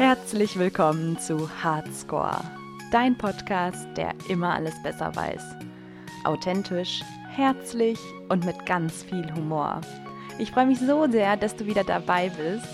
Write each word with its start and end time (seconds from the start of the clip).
Herzlich 0.00 0.58
willkommen 0.58 1.18
zu 1.18 1.46
Hardscore, 1.62 2.40
dein 2.90 3.18
Podcast, 3.18 3.86
der 3.98 4.14
immer 4.30 4.54
alles 4.54 4.72
besser 4.82 5.14
weiß. 5.14 5.42
Authentisch, 6.24 7.02
herzlich 7.28 7.98
und 8.30 8.46
mit 8.46 8.64
ganz 8.64 9.02
viel 9.02 9.30
Humor. 9.34 9.82
Ich 10.38 10.52
freue 10.52 10.64
mich 10.64 10.78
so 10.78 11.06
sehr, 11.10 11.36
dass 11.36 11.54
du 11.54 11.66
wieder 11.66 11.84
dabei 11.84 12.30
bist. 12.30 12.64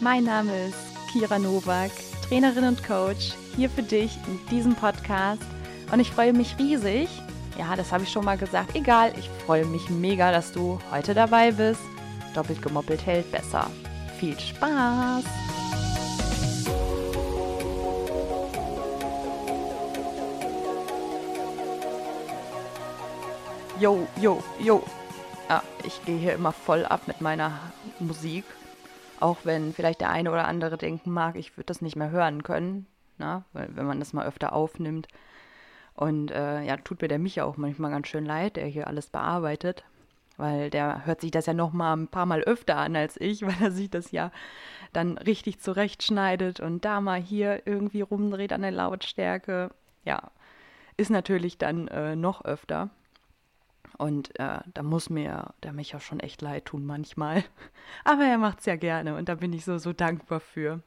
Mein 0.00 0.24
Name 0.24 0.52
ist 0.66 0.76
Kira 1.10 1.38
Nowak, 1.38 1.90
Trainerin 2.28 2.64
und 2.64 2.86
Coach, 2.86 3.32
hier 3.56 3.70
für 3.70 3.82
dich 3.82 4.18
in 4.26 4.38
diesem 4.50 4.74
Podcast. 4.74 5.40
Und 5.90 6.00
ich 6.00 6.10
freue 6.10 6.34
mich 6.34 6.54
riesig, 6.58 7.08
ja, 7.58 7.76
das 7.76 7.92
habe 7.92 8.04
ich 8.04 8.12
schon 8.12 8.26
mal 8.26 8.36
gesagt, 8.36 8.76
egal, 8.76 9.14
ich 9.18 9.30
freue 9.46 9.64
mich 9.64 9.88
mega, 9.88 10.32
dass 10.32 10.52
du 10.52 10.78
heute 10.90 11.14
dabei 11.14 11.50
bist. 11.50 11.80
Doppelt 12.34 12.60
gemoppelt 12.60 13.06
hält 13.06 13.32
besser. 13.32 13.70
Viel 14.20 14.38
Spaß! 14.38 15.24
Jo, 23.80 24.08
jo, 24.20 24.42
jo. 24.58 24.82
Ja, 25.48 25.62
ich 25.84 26.04
gehe 26.04 26.18
hier 26.18 26.34
immer 26.34 26.50
voll 26.50 26.84
ab 26.84 27.02
mit 27.06 27.20
meiner 27.20 27.60
Musik. 28.00 28.44
Auch 29.20 29.36
wenn 29.44 29.72
vielleicht 29.72 30.00
der 30.00 30.10
eine 30.10 30.32
oder 30.32 30.48
andere 30.48 30.76
denken 30.76 31.12
mag, 31.12 31.36
ich 31.36 31.56
würde 31.56 31.66
das 31.66 31.80
nicht 31.80 31.94
mehr 31.94 32.10
hören 32.10 32.42
können. 32.42 32.86
Na, 33.18 33.44
wenn 33.52 33.86
man 33.86 34.00
das 34.00 34.12
mal 34.12 34.26
öfter 34.26 34.52
aufnimmt. 34.52 35.06
Und 35.94 36.32
äh, 36.32 36.62
ja, 36.62 36.76
tut 36.76 37.02
mir 37.02 37.08
der 37.08 37.20
Micha 37.20 37.44
auch 37.44 37.56
manchmal 37.56 37.92
ganz 37.92 38.08
schön 38.08 38.24
leid, 38.26 38.56
der 38.56 38.66
hier 38.66 38.88
alles 38.88 39.10
bearbeitet. 39.10 39.84
Weil 40.36 40.70
der 40.70 41.06
hört 41.06 41.20
sich 41.20 41.30
das 41.30 41.46
ja 41.46 41.54
noch 41.54 41.72
mal 41.72 41.94
ein 41.94 42.08
paar 42.08 42.26
Mal 42.26 42.42
öfter 42.42 42.78
an 42.78 42.96
als 42.96 43.16
ich, 43.20 43.42
weil 43.46 43.56
er 43.60 43.70
sich 43.70 43.90
das 43.90 44.10
ja 44.10 44.32
dann 44.92 45.18
richtig 45.18 45.60
zurechtschneidet 45.60 46.58
und 46.58 46.84
da 46.84 47.00
mal 47.00 47.20
hier 47.20 47.62
irgendwie 47.64 48.00
rumdreht 48.00 48.52
an 48.52 48.62
der 48.62 48.72
Lautstärke. 48.72 49.70
Ja, 50.04 50.32
ist 50.96 51.10
natürlich 51.10 51.58
dann 51.58 51.86
äh, 51.88 52.16
noch 52.16 52.44
öfter. 52.44 52.90
Und 53.98 54.38
äh, 54.38 54.60
da 54.72 54.82
muss 54.82 55.10
mir 55.10 55.54
der 55.64 55.72
Micha 55.72 55.98
schon 55.98 56.20
echt 56.20 56.40
leid 56.40 56.66
tun 56.66 56.86
manchmal. 56.86 57.44
Aber 58.04 58.24
er 58.24 58.38
macht 58.38 58.60
es 58.60 58.66
ja 58.66 58.76
gerne 58.76 59.16
und 59.16 59.28
da 59.28 59.34
bin 59.34 59.52
ich 59.52 59.64
so, 59.64 59.78
so 59.78 59.92
dankbar 59.92 60.40
für. 60.40 60.80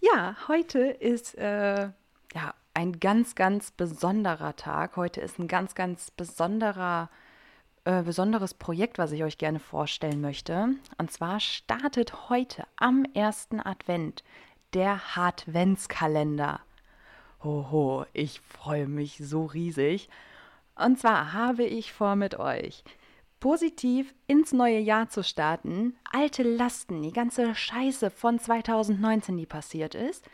Ja, 0.00 0.36
heute 0.48 0.80
ist 0.80 1.36
äh, 1.38 1.88
ja 2.34 2.54
ein 2.74 3.00
ganz, 3.00 3.34
ganz 3.34 3.70
besonderer 3.70 4.56
Tag. 4.56 4.96
Heute 4.96 5.20
ist 5.20 5.38
ein 5.38 5.48
ganz, 5.48 5.74
ganz 5.74 6.10
besonderer, 6.10 7.08
äh, 7.84 8.02
besonderes 8.02 8.52
Projekt, 8.52 8.98
was 8.98 9.12
ich 9.12 9.24
euch 9.24 9.38
gerne 9.38 9.60
vorstellen 9.60 10.20
möchte. 10.20 10.70
Und 10.98 11.10
zwar 11.10 11.40
startet 11.40 12.28
heute 12.28 12.64
am 12.76 13.06
ersten 13.14 13.60
Advent 13.60 14.24
der 14.74 15.16
Hartventskalender. 15.16 16.60
Hoho, 17.42 18.04
ich 18.12 18.40
freue 18.40 18.88
mich 18.88 19.18
so 19.22 19.44
riesig. 19.44 20.08
Und 20.76 20.98
zwar 20.98 21.32
habe 21.32 21.64
ich 21.64 21.92
vor 21.92 22.16
mit 22.16 22.38
euch, 22.38 22.84
positiv 23.40 24.14
ins 24.26 24.52
neue 24.52 24.78
Jahr 24.78 25.08
zu 25.08 25.24
starten, 25.24 25.96
alte 26.12 26.42
Lasten, 26.42 27.02
die 27.02 27.12
ganze 27.12 27.54
Scheiße 27.54 28.10
von 28.10 28.38
2019, 28.38 29.36
die 29.36 29.46
passiert 29.46 29.94
ist, 29.94 30.28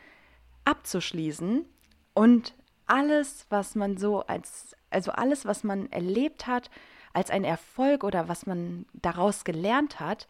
abzuschließen 0.65 1.65
und 2.13 2.53
alles, 2.85 3.45
was 3.49 3.75
man 3.75 3.97
so 3.97 4.21
als, 4.21 4.75
also 4.89 5.11
alles, 5.11 5.45
was 5.45 5.63
man 5.63 5.91
erlebt 5.91 6.47
hat, 6.47 6.69
als 7.13 7.29
ein 7.29 7.43
Erfolg 7.43 8.03
oder 8.03 8.27
was 8.27 8.45
man 8.45 8.85
daraus 8.93 9.43
gelernt 9.45 9.99
hat, 9.99 10.27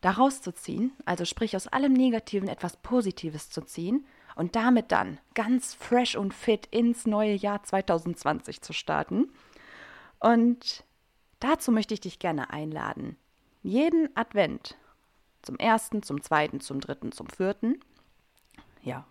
daraus 0.00 0.42
zu 0.42 0.52
ziehen, 0.52 0.92
also 1.04 1.24
sprich 1.24 1.56
aus 1.56 1.66
allem 1.66 1.92
Negativen 1.92 2.48
etwas 2.48 2.76
Positives 2.76 3.50
zu 3.50 3.62
ziehen 3.62 4.06
und 4.36 4.54
damit 4.54 4.92
dann 4.92 5.18
ganz 5.34 5.74
fresh 5.74 6.16
und 6.16 6.32
fit 6.32 6.66
ins 6.66 7.06
neue 7.06 7.34
Jahr 7.34 7.62
2020 7.64 8.60
zu 8.60 8.72
starten. 8.72 9.32
Und 10.18 10.84
dazu 11.40 11.72
möchte 11.72 11.94
ich 11.94 12.00
dich 12.00 12.18
gerne 12.18 12.50
einladen. 12.50 13.16
Jeden 13.62 14.14
Advent, 14.16 14.76
zum 15.42 15.56
ersten, 15.56 16.02
zum 16.02 16.22
zweiten, 16.22 16.60
zum 16.60 16.80
dritten, 16.80 17.12
zum 17.12 17.28
vierten, 17.28 17.80
ja, 18.82 19.06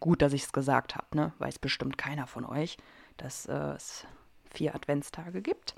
gut, 0.00 0.22
dass 0.22 0.32
ich 0.32 0.42
es 0.42 0.52
gesagt 0.52 0.96
habe, 0.96 1.06
ne? 1.16 1.32
Weiß 1.38 1.58
bestimmt 1.58 1.96
keiner 1.96 2.26
von 2.26 2.44
euch, 2.44 2.76
dass 3.16 3.46
äh, 3.46 3.74
es 3.74 4.06
vier 4.50 4.74
Adventstage 4.74 5.42
gibt. 5.42 5.74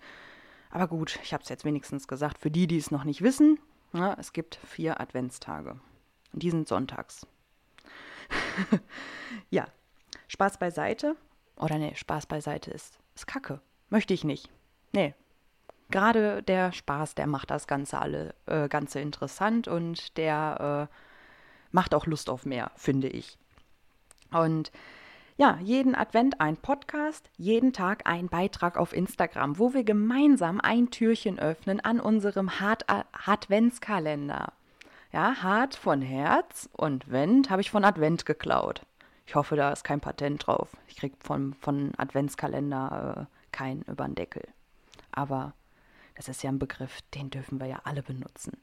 Aber 0.70 0.88
gut, 0.88 1.18
ich 1.22 1.32
habe 1.32 1.42
es 1.42 1.48
jetzt 1.48 1.64
wenigstens 1.64 2.08
gesagt. 2.08 2.38
Für 2.38 2.50
die, 2.50 2.66
die 2.66 2.78
es 2.78 2.90
noch 2.90 3.04
nicht 3.04 3.22
wissen, 3.22 3.60
ne? 3.92 4.16
es 4.18 4.32
gibt 4.32 4.56
vier 4.56 5.00
Adventstage. 5.00 5.78
Und 6.32 6.42
die 6.42 6.50
sind 6.50 6.66
sonntags. 6.66 7.26
ja, 9.50 9.66
Spaß 10.26 10.58
beiseite. 10.58 11.16
Oder 11.56 11.78
nee, 11.78 11.94
Spaß 11.94 12.26
beiseite 12.26 12.70
ist, 12.72 12.98
ist 13.14 13.26
Kacke. 13.26 13.60
Möchte 13.90 14.14
ich 14.14 14.24
nicht. 14.24 14.50
Nee. 14.94 15.14
Gerade 15.90 16.42
der 16.42 16.72
Spaß, 16.72 17.14
der 17.14 17.26
macht 17.26 17.50
das 17.50 17.66
Ganze 17.66 17.98
alle 18.00 18.34
äh, 18.46 18.68
Ganze 18.68 19.00
interessant 19.00 19.68
und 19.68 20.16
der 20.16 20.88
äh, 20.90 20.94
macht 21.72 21.94
auch 21.94 22.06
Lust 22.06 22.30
auf 22.30 22.46
mehr, 22.46 22.70
finde 22.76 23.08
ich. 23.08 23.36
Und 24.32 24.72
ja, 25.36 25.58
jeden 25.62 25.94
Advent 25.96 26.40
ein 26.40 26.56
Podcast, 26.56 27.28
jeden 27.36 27.72
Tag 27.72 28.06
ein 28.06 28.28
Beitrag 28.28 28.76
auf 28.76 28.92
Instagram, 28.92 29.58
wo 29.58 29.74
wir 29.74 29.82
gemeinsam 29.82 30.60
ein 30.60 30.90
Türchen 30.90 31.40
öffnen 31.40 31.80
an 31.80 31.98
unserem 31.98 32.60
Hart 32.60 32.86
Adventskalender. 32.88 34.52
Ja, 35.12 35.42
Hart 35.42 35.74
von 35.74 36.02
Herz 36.02 36.68
und 36.72 37.10
Vent 37.10 37.50
habe 37.50 37.62
ich 37.62 37.70
von 37.70 37.84
Advent 37.84 38.26
geklaut. 38.26 38.82
Ich 39.26 39.34
hoffe, 39.34 39.56
da 39.56 39.72
ist 39.72 39.84
kein 39.84 40.00
Patent 40.00 40.46
drauf. 40.46 40.70
Ich 40.86 40.96
kriege 40.96 41.16
von, 41.18 41.54
von 41.54 41.92
Adventskalender 41.96 43.26
äh, 43.28 43.36
keinen 43.50 43.82
über 43.82 44.04
den 44.04 44.14
Deckel. 44.14 44.42
Aber 45.14 45.54
das 46.14 46.28
ist 46.28 46.42
ja 46.42 46.50
ein 46.50 46.58
Begriff, 46.58 47.00
den 47.14 47.30
dürfen 47.30 47.60
wir 47.60 47.66
ja 47.66 47.80
alle 47.84 48.02
benutzen. 48.02 48.60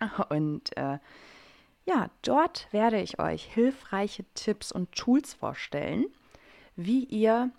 Und 0.28 0.76
äh, 0.76 0.98
ja, 1.84 2.10
dort 2.22 2.68
werde 2.70 3.00
ich 3.00 3.18
euch 3.18 3.44
hilfreiche 3.44 4.24
Tipps 4.34 4.72
und 4.72 4.92
Tools 4.92 5.32
vorstellen, 5.32 6.04
wie 6.76 7.04
ihr 7.04 7.50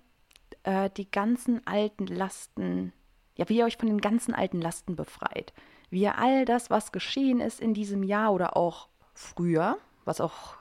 äh, 0.64 0.90
die 0.92 1.10
ganzen 1.10 1.66
alten 1.66 2.06
Lasten, 2.06 2.94
ja, 3.36 3.50
wie 3.50 3.58
ihr 3.58 3.66
euch 3.66 3.78
von 3.78 3.88
den 3.88 4.02
ganzen 4.02 4.36
alten 4.36 4.62
Lasten 4.62 4.96
befreit. 4.96 5.52
Wie 5.90 6.02
ihr 6.02 6.20
all 6.20 6.46
das, 6.46 6.70
was 6.70 6.92
geschehen 6.92 7.40
ist 7.40 7.60
in 7.60 7.74
diesem 7.74 8.04
Jahr 8.04 8.32
oder 8.32 8.56
auch 8.56 8.88
früher, 9.16 9.80
was 10.06 10.22
auch 10.22 10.58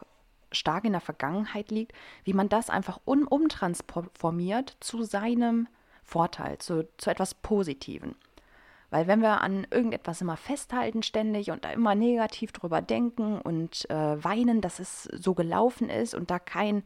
stark 0.51 0.85
in 0.85 0.93
der 0.93 1.03
Vergangenheit 1.03 1.71
liegt, 1.71 1.93
wie 2.25 2.33
man 2.33 2.49
das 2.49 2.71
einfach 2.71 3.01
um, 3.05 3.29
umtransformiert 3.29 4.79
zu 4.81 5.03
seinem 5.03 5.69
Vorteil, 6.09 6.57
zu, 6.59 6.89
zu 6.97 7.11
etwas 7.11 7.35
Positiven. 7.35 8.17
Weil 8.91 9.07
wenn 9.07 9.21
wir 9.21 9.43
an 9.43 9.67
irgendetwas 9.71 10.23
immer 10.23 10.39
festhalten 10.39 11.03
ständig 11.03 11.51
und 11.51 11.67
da 11.67 11.71
immer 11.71 11.95
negativ 11.95 12.53
drüber 12.53 12.81
denken 12.81 13.39
und 13.39 13.89
äh, 13.91 14.25
weinen, 14.25 14.63
dass 14.63 14.79
es 14.79 15.05
so 15.05 15.35
gelaufen 15.35 15.91
ist 15.91 16.15
und 16.15 16.31
da 16.31 16.39
kein 16.39 16.83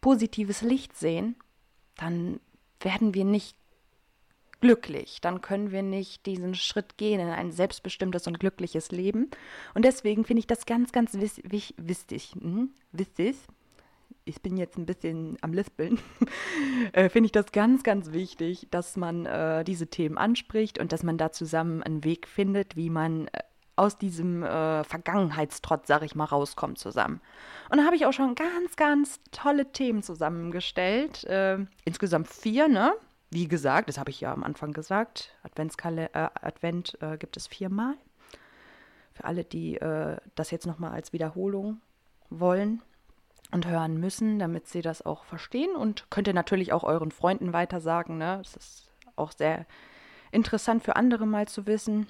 positives 0.00 0.62
Licht 0.62 0.96
sehen, 0.96 1.36
dann 1.96 2.40
werden 2.80 3.12
wir 3.12 3.26
nicht 3.26 3.58
glücklich. 4.62 5.20
Dann 5.20 5.42
können 5.42 5.70
wir 5.70 5.82
nicht 5.82 6.24
diesen 6.24 6.54
Schritt 6.54 6.96
gehen 6.96 7.20
in 7.20 7.28
ein 7.28 7.52
selbstbestimmtes 7.52 8.26
und 8.26 8.40
glückliches 8.40 8.90
Leben. 8.90 9.30
Und 9.74 9.84
deswegen 9.84 10.24
finde 10.24 10.40
ich 10.40 10.46
das 10.46 10.64
ganz, 10.64 10.92
ganz 10.92 11.12
wichtig, 11.12 11.74
wichtig, 11.76 12.32
hm, 12.40 12.70
wichtig 12.92 13.36
ich 14.26 14.42
bin 14.42 14.56
jetzt 14.56 14.76
ein 14.76 14.86
bisschen 14.86 15.38
am 15.40 15.52
Lispeln, 15.52 15.98
äh, 16.92 17.08
finde 17.08 17.26
ich 17.26 17.32
das 17.32 17.52
ganz, 17.52 17.82
ganz 17.84 18.12
wichtig, 18.12 18.66
dass 18.70 18.96
man 18.96 19.24
äh, 19.24 19.64
diese 19.64 19.86
Themen 19.86 20.18
anspricht 20.18 20.78
und 20.78 20.92
dass 20.92 21.02
man 21.02 21.16
da 21.16 21.32
zusammen 21.32 21.82
einen 21.82 22.04
Weg 22.04 22.26
findet, 22.26 22.76
wie 22.76 22.90
man 22.90 23.28
äh, 23.28 23.42
aus 23.76 23.98
diesem 23.98 24.42
äh, 24.42 24.84
Vergangenheitstrotz, 24.84 25.86
sag 25.86 26.02
ich 26.02 26.14
mal, 26.14 26.24
rauskommt 26.24 26.78
zusammen. 26.78 27.20
Und 27.70 27.78
da 27.78 27.84
habe 27.84 27.94
ich 27.94 28.04
auch 28.04 28.12
schon 28.12 28.34
ganz, 28.34 28.74
ganz 28.76 29.20
tolle 29.30 29.70
Themen 29.70 30.02
zusammengestellt. 30.02 31.24
Äh, 31.24 31.58
insgesamt 31.84 32.28
vier, 32.28 32.68
ne? 32.68 32.94
Wie 33.30 33.48
gesagt, 33.48 33.88
das 33.88 33.98
habe 33.98 34.10
ich 34.10 34.20
ja 34.20 34.32
am 34.32 34.44
Anfang 34.44 34.72
gesagt, 34.72 35.36
Adventskale 35.42 36.10
äh, 36.14 36.28
Advent 36.40 36.96
gibt 37.18 37.36
es 37.36 37.48
viermal. 37.48 37.94
Für 39.12 39.24
alle, 39.24 39.44
die 39.44 39.78
das 40.34 40.50
jetzt 40.50 40.66
nochmal 40.66 40.92
als 40.92 41.12
Wiederholung 41.12 41.80
wollen 42.30 42.82
und 43.50 43.66
hören 43.66 43.98
müssen, 43.98 44.38
damit 44.38 44.66
sie 44.66 44.82
das 44.82 45.04
auch 45.04 45.24
verstehen. 45.24 45.74
Und 45.76 46.10
könnt 46.10 46.28
ihr 46.28 46.34
natürlich 46.34 46.72
auch 46.72 46.84
euren 46.84 47.10
Freunden 47.10 47.52
weitersagen. 47.52 48.18
Ne? 48.18 48.38
Das 48.38 48.56
ist 48.56 48.92
auch 49.16 49.32
sehr 49.32 49.66
interessant 50.32 50.84
für 50.84 50.96
andere 50.96 51.26
mal 51.26 51.48
zu 51.48 51.66
wissen. 51.66 52.06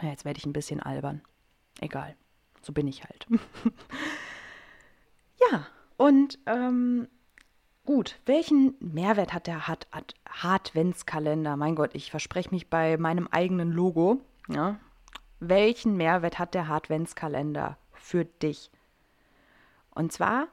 Ja, 0.00 0.08
jetzt 0.08 0.24
werde 0.24 0.38
ich 0.38 0.46
ein 0.46 0.52
bisschen 0.52 0.80
albern. 0.80 1.22
Egal, 1.80 2.16
so 2.62 2.72
bin 2.72 2.86
ich 2.86 3.04
halt. 3.04 3.26
ja, 5.50 5.66
und 5.96 6.38
ähm, 6.46 7.08
gut, 7.84 8.18
welchen 8.26 8.74
Mehrwert 8.80 9.32
hat 9.32 9.46
der 9.46 9.66
Hartventskalender? 9.66 11.56
Mein 11.56 11.74
Gott, 11.74 11.90
ich 11.94 12.10
verspreche 12.10 12.50
mich 12.50 12.70
bei 12.70 12.96
meinem 12.96 13.28
eigenen 13.28 13.72
Logo. 13.72 14.20
Ja? 14.48 14.78
Welchen 15.40 15.96
Mehrwert 15.96 16.38
hat 16.38 16.54
der 16.54 16.68
Hartventskalender 16.68 17.76
für 17.92 18.24
dich? 18.24 18.70
Und 19.90 20.12
zwar, 20.12 20.48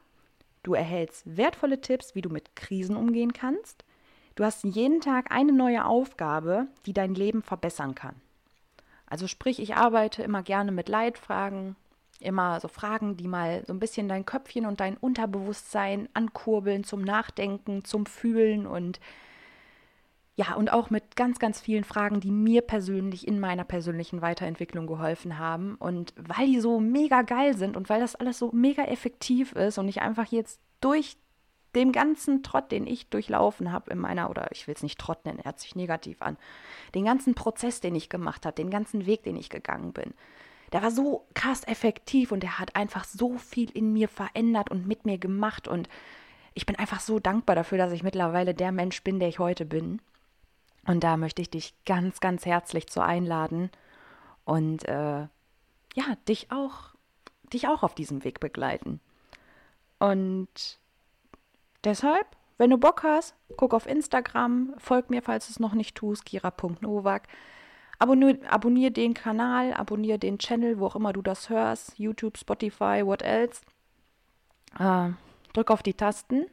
du 0.66 0.74
erhältst 0.74 1.38
wertvolle 1.38 1.80
Tipps, 1.80 2.16
wie 2.16 2.22
du 2.22 2.30
mit 2.30 2.56
Krisen 2.56 2.96
umgehen 2.96 3.34
kannst. 3.34 3.86
Du 4.36 4.44
hast 4.44 4.64
jeden 4.64 5.00
Tag 5.00 5.32
eine 5.32 5.54
neue 5.54 5.86
Aufgabe, 5.86 6.68
die 6.86 6.94
dein 6.94 7.16
Leben 7.16 7.42
verbessern 7.42 7.96
kann. 7.96 8.16
Also 9.08 9.28
sprich, 9.28 9.60
ich 9.62 9.76
arbeite 9.76 10.24
immer 10.24 10.42
gerne 10.42 10.72
mit 10.72 10.90
Leitfragen, 10.90 11.76
immer 12.20 12.60
so 12.60 12.68
Fragen, 12.68 13.18
die 13.18 13.28
mal 13.28 13.64
so 13.66 13.74
ein 13.74 13.80
bisschen 13.80 14.10
dein 14.10 14.26
Köpfchen 14.26 14.66
und 14.66 14.80
dein 14.80 14.98
Unterbewusstsein 14.98 16.10
ankurbeln 16.14 16.84
zum 16.84 17.02
Nachdenken, 17.02 17.86
zum 17.86 18.06
Fühlen 18.06 18.66
und 18.66 19.00
ja, 20.38 20.56
und 20.56 20.72
auch 20.72 20.90
mit 20.90 21.16
ganz, 21.16 21.40
ganz 21.40 21.62
vielen 21.62 21.86
Fragen, 21.86 22.20
die 22.20 22.32
mir 22.32 22.62
persönlich 22.62 23.26
in 23.26 23.40
meiner 23.40 23.64
persönlichen 23.64 24.22
Weiterentwicklung 24.22 24.86
geholfen 24.86 25.40
haben. 25.40 25.76
Und 25.76 26.14
weil 26.18 26.48
die 26.48 26.60
so 26.60 26.82
mega 26.82 27.22
geil 27.22 27.56
sind 27.56 27.78
und 27.78 27.88
weil 27.90 28.02
das 28.02 28.16
alles 28.16 28.38
so 28.38 28.52
mega 28.52 28.84
effektiv 28.84 29.54
ist 29.54 29.78
und 29.78 29.88
ich 29.88 30.02
einfach 30.02 30.26
jetzt 30.26 30.60
durch 30.82 31.18
den 31.74 31.92
ganzen 31.92 32.44
Trott, 32.44 32.72
den 32.72 32.86
ich 32.86 33.10
durchlaufen 33.10 33.72
habe 33.72 33.92
in 33.92 33.98
meiner, 33.98 34.30
oder 34.30 34.48
ich 34.52 34.68
will 34.68 34.76
es 34.76 34.84
nicht 34.84 35.00
Trott 35.00 35.26
nennen, 35.26 35.40
er 35.40 35.46
hört 35.46 35.60
sich 35.60 35.76
negativ 35.76 36.22
an, 36.22 36.38
den 36.96 37.06
ganzen 37.06 37.36
Prozess, 37.36 37.82
den 37.82 37.96
ich 37.96 38.10
gemacht 38.10 38.46
habe, 38.46 38.56
den 38.56 38.70
ganzen 38.70 39.06
Weg, 39.06 39.24
den 39.24 39.36
ich 39.36 39.50
gegangen 39.50 39.92
bin, 39.92 40.14
der 40.72 40.82
war 40.82 40.92
so 40.92 41.26
krass 41.34 41.66
effektiv 41.68 42.32
und 42.32 42.44
der 42.44 42.60
hat 42.60 42.76
einfach 42.76 43.06
so 43.06 43.38
viel 43.38 43.70
in 43.72 43.94
mir 43.94 44.10
verändert 44.10 44.72
und 44.72 44.88
mit 44.88 45.06
mir 45.06 45.18
gemacht. 45.18 45.68
Und 45.68 45.88
ich 46.54 46.66
bin 46.66 46.76
einfach 46.76 47.00
so 47.00 47.20
dankbar 47.20 47.56
dafür, 47.56 47.78
dass 47.78 47.92
ich 47.92 48.04
mittlerweile 48.04 48.54
der 48.54 48.72
Mensch 48.72 49.04
bin, 49.04 49.20
der 49.20 49.30
ich 49.30 49.40
heute 49.40 49.66
bin. 49.66 50.02
Und 50.86 51.04
da 51.04 51.18
möchte 51.18 51.42
ich 51.42 51.50
dich 51.50 51.74
ganz, 51.86 52.20
ganz 52.20 52.46
herzlich 52.46 52.88
zu 52.88 53.02
einladen 53.02 53.72
und 54.44 54.88
äh, 54.88 55.28
ja, 55.96 56.16
dich 56.28 56.52
auch, 56.52 56.94
dich 57.52 57.68
auch 57.68 57.82
auf 57.84 57.96
diesem 57.96 58.24
Weg 58.24 58.40
begleiten. 58.40 59.00
Und 59.98 60.80
deshalb, 61.84 62.28
wenn 62.58 62.70
du 62.70 62.78
Bock 62.78 63.04
hast, 63.04 63.36
guck 63.58 63.74
auf 63.74 63.88
Instagram, 63.88 64.76
folg 64.78 65.10
mir, 65.10 65.24
falls 65.24 65.48
du 65.48 65.52
es 65.52 65.60
noch 65.60 65.74
nicht 65.74 65.96
tust, 65.96 66.26
kira.novak. 66.26 67.28
Abonnier, 67.98 68.38
abonnier 68.50 68.92
den 68.92 69.14
Kanal, 69.14 69.74
abonnier 69.74 70.18
den 70.18 70.38
Channel, 70.38 70.80
wo 70.80 70.86
auch 70.86 70.96
immer 70.96 71.14
du 71.14 71.22
das 71.22 71.50
hörst, 71.50 71.98
YouTube, 71.98 72.38
Spotify, 72.38 73.02
what 73.06 73.22
else. 73.22 73.62
Äh, 74.78 75.12
drück 75.54 75.72
auf 75.72 75.82
die 75.82 75.94
Tasten 75.94 76.46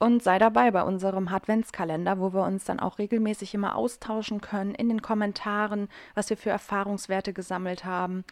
und 0.00 0.22
sei 0.22 0.38
dabei 0.38 0.70
bei 0.70 0.82
unserem 0.82 1.28
Adventskalender, 1.28 2.18
wo 2.18 2.32
wir 2.32 2.42
uns 2.42 2.64
dann 2.64 2.80
auch 2.80 2.98
regelmäßig 2.98 3.52
immer 3.52 3.76
austauschen 3.76 4.40
können 4.40 4.74
in 4.74 4.88
den 4.88 5.02
Kommentaren, 5.02 5.88
was 6.14 6.30
wir 6.30 6.38
für 6.38 6.48
Erfahrungswerte 6.48 7.34
gesammelt 7.34 7.84
haben. 7.84 8.24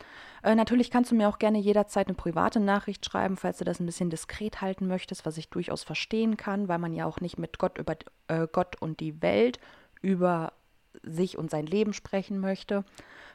Äh, 0.42 0.54
natürlich 0.54 0.90
kannst 0.90 1.10
du 1.10 1.14
mir 1.14 1.28
auch 1.28 1.38
gerne 1.38 1.58
jederzeit 1.58 2.08
eine 2.08 2.14
private 2.14 2.58
Nachricht 2.58 3.04
schreiben, 3.04 3.36
falls 3.36 3.58
du 3.58 3.64
das 3.64 3.80
ein 3.80 3.86
bisschen 3.86 4.08
diskret 4.08 4.62
halten 4.62 4.88
möchtest, 4.88 5.26
was 5.26 5.36
ich 5.36 5.50
durchaus 5.50 5.84
verstehen 5.84 6.38
kann, 6.38 6.68
weil 6.68 6.78
man 6.78 6.94
ja 6.94 7.04
auch 7.04 7.20
nicht 7.20 7.38
mit 7.38 7.58
Gott 7.58 7.76
über 7.76 7.96
äh, 8.28 8.46
Gott 8.50 8.80
und 8.80 9.00
die 9.00 9.20
Welt 9.20 9.60
über 10.00 10.54
sich 11.02 11.36
und 11.36 11.50
sein 11.50 11.66
Leben 11.66 11.92
sprechen 11.92 12.38
möchte. 12.38 12.82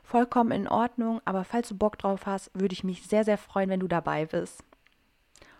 Vollkommen 0.02 0.52
in 0.52 0.68
Ordnung, 0.68 1.22
aber 1.24 1.44
falls 1.44 1.70
du 1.70 1.78
Bock 1.78 2.00
drauf 2.00 2.26
hast, 2.26 2.50
würde 2.56 2.74
ich 2.74 2.84
mich 2.84 3.06
sehr, 3.06 3.26
sehr 3.26 3.38
freuen, 3.38 3.70
wenn 3.70 3.80
du 3.80 3.88
dabei 3.88 4.26
bist. 4.26 4.64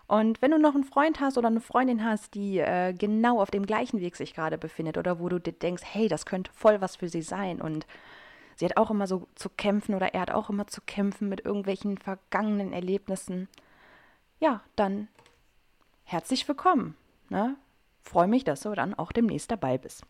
Und 0.06 0.42
wenn 0.42 0.50
du 0.50 0.58
noch 0.58 0.74
einen 0.74 0.84
Freund 0.84 1.20
hast 1.20 1.38
oder 1.38 1.48
eine 1.48 1.60
Freundin 1.60 2.04
hast, 2.04 2.34
die 2.34 2.58
äh, 2.58 2.92
genau 2.92 3.40
auf 3.40 3.50
dem 3.50 3.64
gleichen 3.64 4.00
Weg 4.00 4.16
sich 4.16 4.34
gerade 4.34 4.58
befindet 4.58 4.98
oder 4.98 5.18
wo 5.18 5.28
du 5.28 5.38
dir 5.38 5.52
denkst, 5.52 5.82
hey, 5.84 6.08
das 6.08 6.26
könnte 6.26 6.52
voll 6.52 6.80
was 6.80 6.96
für 6.96 7.08
sie 7.08 7.22
sein 7.22 7.60
und 7.60 7.86
sie 8.56 8.66
hat 8.66 8.76
auch 8.76 8.90
immer 8.90 9.06
so 9.06 9.26
zu 9.34 9.48
kämpfen 9.48 9.94
oder 9.94 10.12
er 10.12 10.22
hat 10.22 10.30
auch 10.30 10.50
immer 10.50 10.66
zu 10.66 10.82
kämpfen 10.82 11.28
mit 11.28 11.44
irgendwelchen 11.44 11.96
vergangenen 11.96 12.72
Erlebnissen, 12.72 13.48
ja, 14.40 14.60
dann 14.76 15.08
herzlich 16.04 16.46
willkommen. 16.46 16.96
Ne? 17.30 17.56
Freue 18.02 18.28
mich, 18.28 18.44
dass 18.44 18.60
du 18.60 18.74
dann 18.74 18.92
auch 18.92 19.10
demnächst 19.10 19.50
dabei 19.50 19.78
bist. 19.78 20.04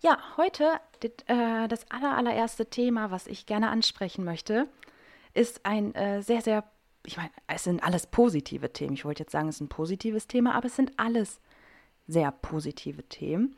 Ja, 0.00 0.18
heute 0.36 0.80
dit, 1.02 1.24
äh, 1.28 1.66
das 1.66 1.90
aller, 1.90 2.16
allererste 2.16 2.66
Thema, 2.66 3.10
was 3.10 3.26
ich 3.26 3.46
gerne 3.46 3.70
ansprechen 3.70 4.24
möchte, 4.24 4.68
ist 5.32 5.66
ein 5.66 5.94
äh, 5.94 6.22
sehr, 6.22 6.42
sehr 6.42 6.62
ich 7.06 7.16
meine, 7.16 7.30
es 7.46 7.64
sind 7.64 7.82
alles 7.82 8.06
positive 8.06 8.72
Themen. 8.72 8.94
Ich 8.94 9.04
wollte 9.04 9.22
jetzt 9.22 9.32
sagen, 9.32 9.48
es 9.48 9.56
ist 9.56 9.60
ein 9.60 9.68
positives 9.68 10.26
Thema, 10.26 10.54
aber 10.54 10.66
es 10.66 10.76
sind 10.76 10.92
alles 10.96 11.40
sehr 12.06 12.30
positive 12.32 13.02
Themen. 13.04 13.56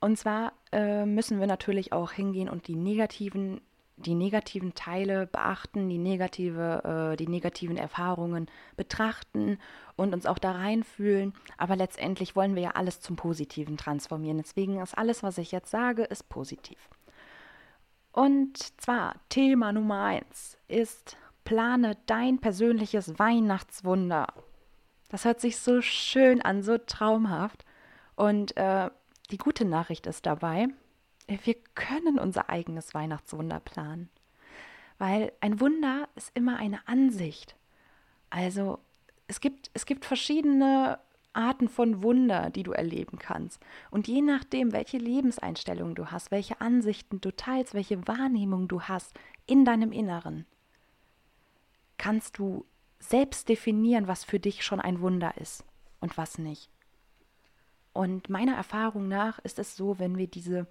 Und 0.00 0.18
zwar 0.18 0.52
äh, 0.72 1.04
müssen 1.04 1.40
wir 1.40 1.46
natürlich 1.46 1.92
auch 1.92 2.12
hingehen 2.12 2.48
und 2.48 2.68
die 2.68 2.74
negativen, 2.74 3.60
die 3.96 4.14
negativen 4.14 4.74
Teile 4.74 5.26
beachten, 5.26 5.90
die 5.90 5.98
negative, 5.98 7.12
äh, 7.12 7.16
die 7.16 7.28
negativen 7.28 7.76
Erfahrungen 7.76 8.46
betrachten 8.76 9.58
und 9.96 10.14
uns 10.14 10.24
auch 10.24 10.38
da 10.38 10.52
reinfühlen. 10.52 11.34
Aber 11.58 11.76
letztendlich 11.76 12.34
wollen 12.34 12.54
wir 12.54 12.62
ja 12.62 12.70
alles 12.70 13.02
zum 13.02 13.16
Positiven 13.16 13.76
transformieren. 13.76 14.38
Deswegen 14.38 14.80
ist 14.80 14.96
alles, 14.96 15.22
was 15.22 15.36
ich 15.36 15.52
jetzt 15.52 15.70
sage, 15.70 16.04
ist 16.04 16.30
positiv. 16.30 16.78
Und 18.12 18.56
zwar 18.80 19.16
Thema 19.28 19.72
Nummer 19.72 20.02
eins 20.04 20.56
ist 20.66 21.16
plane 21.50 21.96
dein 22.06 22.38
persönliches 22.38 23.18
Weihnachtswunder. 23.18 24.28
Das 25.08 25.24
hört 25.24 25.40
sich 25.40 25.56
so 25.56 25.82
schön 25.82 26.40
an, 26.42 26.62
so 26.62 26.78
traumhaft. 26.78 27.64
Und 28.14 28.56
äh, 28.56 28.88
die 29.32 29.36
gute 29.36 29.64
Nachricht 29.64 30.06
ist 30.06 30.26
dabei, 30.26 30.68
wir 31.26 31.56
können 31.74 32.20
unser 32.20 32.50
eigenes 32.50 32.94
Weihnachtswunder 32.94 33.58
planen. 33.58 34.10
Weil 34.98 35.32
ein 35.40 35.58
Wunder 35.58 36.08
ist 36.14 36.30
immer 36.34 36.56
eine 36.56 36.86
Ansicht. 36.86 37.56
Also 38.30 38.78
es 39.26 39.40
gibt, 39.40 39.72
es 39.74 39.86
gibt 39.86 40.04
verschiedene 40.04 41.00
Arten 41.32 41.68
von 41.68 42.00
Wunder, 42.00 42.50
die 42.50 42.62
du 42.62 42.70
erleben 42.70 43.18
kannst. 43.18 43.60
Und 43.90 44.06
je 44.06 44.22
nachdem, 44.22 44.72
welche 44.72 44.98
Lebenseinstellung 44.98 45.96
du 45.96 46.12
hast, 46.12 46.30
welche 46.30 46.60
Ansichten 46.60 47.20
du 47.20 47.34
teilst, 47.34 47.74
welche 47.74 48.06
Wahrnehmung 48.06 48.68
du 48.68 48.82
hast 48.82 49.18
in 49.46 49.64
deinem 49.64 49.90
Inneren, 49.90 50.46
kannst 52.00 52.38
du 52.38 52.64
selbst 52.98 53.50
definieren, 53.50 54.08
was 54.08 54.24
für 54.24 54.40
dich 54.40 54.64
schon 54.64 54.80
ein 54.80 55.00
Wunder 55.00 55.36
ist 55.36 55.64
und 56.00 56.16
was 56.16 56.38
nicht. 56.38 56.70
Und 57.92 58.30
meiner 58.30 58.54
Erfahrung 58.54 59.06
nach 59.06 59.38
ist 59.40 59.58
es 59.58 59.76
so, 59.76 59.98
wenn 59.98 60.16
wir 60.16 60.26
diese 60.26 60.66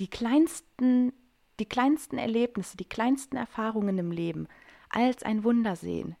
die 0.00 0.08
kleinsten 0.08 1.12
die 1.60 1.66
kleinsten 1.66 2.16
Erlebnisse, 2.18 2.78
die 2.78 2.88
kleinsten 2.88 3.36
Erfahrungen 3.36 3.98
im 3.98 4.10
Leben 4.10 4.48
als 4.88 5.22
ein 5.22 5.44
Wunder 5.44 5.76
sehen, 5.76 6.16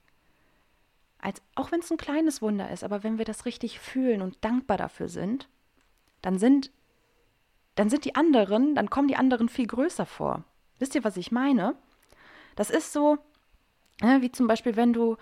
als 1.18 1.40
auch 1.54 1.72
wenn 1.72 1.80
es 1.80 1.90
ein 1.90 1.96
kleines 1.96 2.42
Wunder 2.42 2.70
ist, 2.70 2.84
aber 2.84 3.02
wenn 3.02 3.16
wir 3.16 3.24
das 3.24 3.46
richtig 3.46 3.80
fühlen 3.80 4.20
und 4.20 4.44
dankbar 4.44 4.76
dafür 4.76 5.08
sind, 5.08 5.48
dann 6.20 6.38
sind 6.38 6.70
dann 7.76 7.88
sind 7.88 8.04
die 8.04 8.14
anderen, 8.14 8.74
dann 8.74 8.90
kommen 8.90 9.08
die 9.08 9.16
anderen 9.16 9.48
viel 9.48 9.66
größer 9.66 10.06
vor. 10.06 10.44
Wisst 10.78 10.94
ihr, 10.94 11.02
was 11.02 11.16
ich 11.16 11.32
meine? 11.32 11.74
Das 12.56 12.70
ist 12.70 12.92
so, 12.92 13.18
ja, 14.02 14.22
wie 14.22 14.32
zum 14.32 14.46
Beispiel, 14.46 14.76
wenn 14.76 14.92
du, 14.92 15.16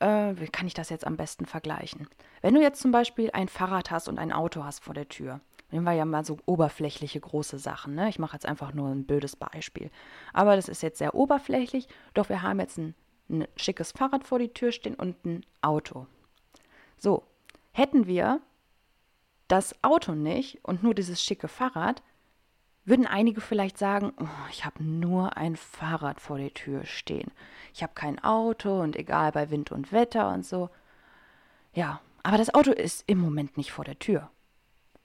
äh, 0.00 0.34
wie 0.36 0.48
kann 0.48 0.66
ich 0.66 0.74
das 0.74 0.90
jetzt 0.90 1.06
am 1.06 1.16
besten 1.16 1.46
vergleichen? 1.46 2.08
Wenn 2.42 2.54
du 2.54 2.60
jetzt 2.60 2.80
zum 2.80 2.92
Beispiel 2.92 3.30
ein 3.32 3.48
Fahrrad 3.48 3.90
hast 3.90 4.08
und 4.08 4.18
ein 4.18 4.32
Auto 4.32 4.64
hast 4.64 4.82
vor 4.82 4.94
der 4.94 5.08
Tür, 5.08 5.40
nehmen 5.70 5.84
wir 5.84 5.92
ja 5.92 6.04
mal 6.04 6.24
so 6.24 6.38
oberflächliche 6.46 7.20
große 7.20 7.58
Sachen. 7.58 7.94
Ne? 7.94 8.08
Ich 8.08 8.18
mache 8.18 8.34
jetzt 8.34 8.46
einfach 8.46 8.72
nur 8.72 8.88
ein 8.88 9.04
blödes 9.04 9.36
Beispiel. 9.36 9.90
Aber 10.32 10.56
das 10.56 10.68
ist 10.68 10.82
jetzt 10.82 10.98
sehr 10.98 11.14
oberflächlich, 11.14 11.88
doch 12.14 12.28
wir 12.28 12.42
haben 12.42 12.60
jetzt 12.60 12.78
ein, 12.78 12.94
ein 13.28 13.46
schickes 13.56 13.92
Fahrrad 13.92 14.24
vor 14.24 14.38
die 14.38 14.52
Tür 14.52 14.72
stehen 14.72 14.94
und 14.94 15.24
ein 15.24 15.44
Auto. 15.62 16.06
So, 16.96 17.24
hätten 17.72 18.06
wir 18.06 18.40
das 19.48 19.74
Auto 19.82 20.12
nicht 20.12 20.64
und 20.64 20.82
nur 20.82 20.94
dieses 20.94 21.22
schicke 21.22 21.48
Fahrrad, 21.48 22.02
würden 22.86 23.06
einige 23.06 23.40
vielleicht 23.40 23.78
sagen, 23.78 24.12
oh, 24.18 24.48
ich 24.50 24.64
habe 24.64 24.82
nur 24.82 25.36
ein 25.36 25.56
Fahrrad 25.56 26.20
vor 26.20 26.38
der 26.38 26.54
Tür 26.54 26.84
stehen. 26.84 27.30
Ich 27.74 27.82
habe 27.82 27.92
kein 27.94 28.22
Auto 28.22 28.80
und 28.80 28.96
egal 28.96 29.32
bei 29.32 29.50
Wind 29.50 29.72
und 29.72 29.92
Wetter 29.92 30.32
und 30.32 30.46
so. 30.46 30.70
Ja, 31.74 32.00
aber 32.22 32.38
das 32.38 32.54
Auto 32.54 32.70
ist 32.70 33.04
im 33.06 33.18
Moment 33.18 33.56
nicht 33.56 33.72
vor 33.72 33.84
der 33.84 33.98
Tür. 33.98 34.30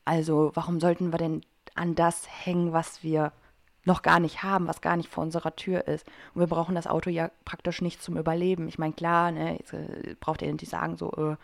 Also 0.06 0.52
warum 0.54 0.80
sollten 0.80 1.12
wir 1.12 1.18
denn 1.18 1.42
an 1.76 1.96
das 1.96 2.28
hängen, 2.46 2.72
was 2.74 3.04
wir 3.04 3.34
noch 3.86 4.02
gar 4.04 4.20
nicht 4.20 4.44
haben, 4.44 4.68
was 4.68 4.82
gar 4.82 4.96
nicht 4.96 5.10
vor 5.10 5.24
unserer 5.24 5.56
Tür 5.56 5.88
ist. 5.88 6.06
Und 6.34 6.42
wir 6.42 6.48
brauchen 6.48 6.76
das 6.76 6.88
Auto 6.88 7.10
ja 7.10 7.32
praktisch 7.46 7.82
nicht 7.82 8.02
zum 8.02 8.18
Überleben. 8.18 8.68
Ich 8.68 8.78
meine, 8.78 8.94
klar, 8.94 9.32
ne, 9.32 9.58
jetzt, 9.58 9.74
äh, 9.74 10.16
braucht 10.20 10.42
ihr 10.42 10.52
nicht 10.52 10.70
sagen, 10.70 10.98
so, 10.98 11.12
äh, 11.14 11.36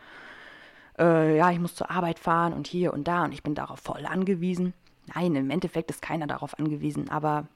äh, 1.00 1.38
ja, 1.38 1.52
ich 1.52 1.60
muss 1.60 1.76
zur 1.76 1.90
Arbeit 1.90 2.20
fahren 2.20 2.54
und 2.54 2.68
hier 2.68 2.94
und 2.94 3.08
da 3.08 3.24
und 3.24 3.32
ich 3.32 3.44
bin 3.44 3.56
darauf 3.56 3.80
voll 3.80 4.06
angewiesen. 4.06 4.74
Nein, 5.14 5.36
im 5.36 5.50
Endeffekt 5.50 5.90
ist 5.90 6.02
keiner 6.02 6.28
darauf 6.28 6.58
angewiesen, 6.60 7.10
aber 7.10 7.48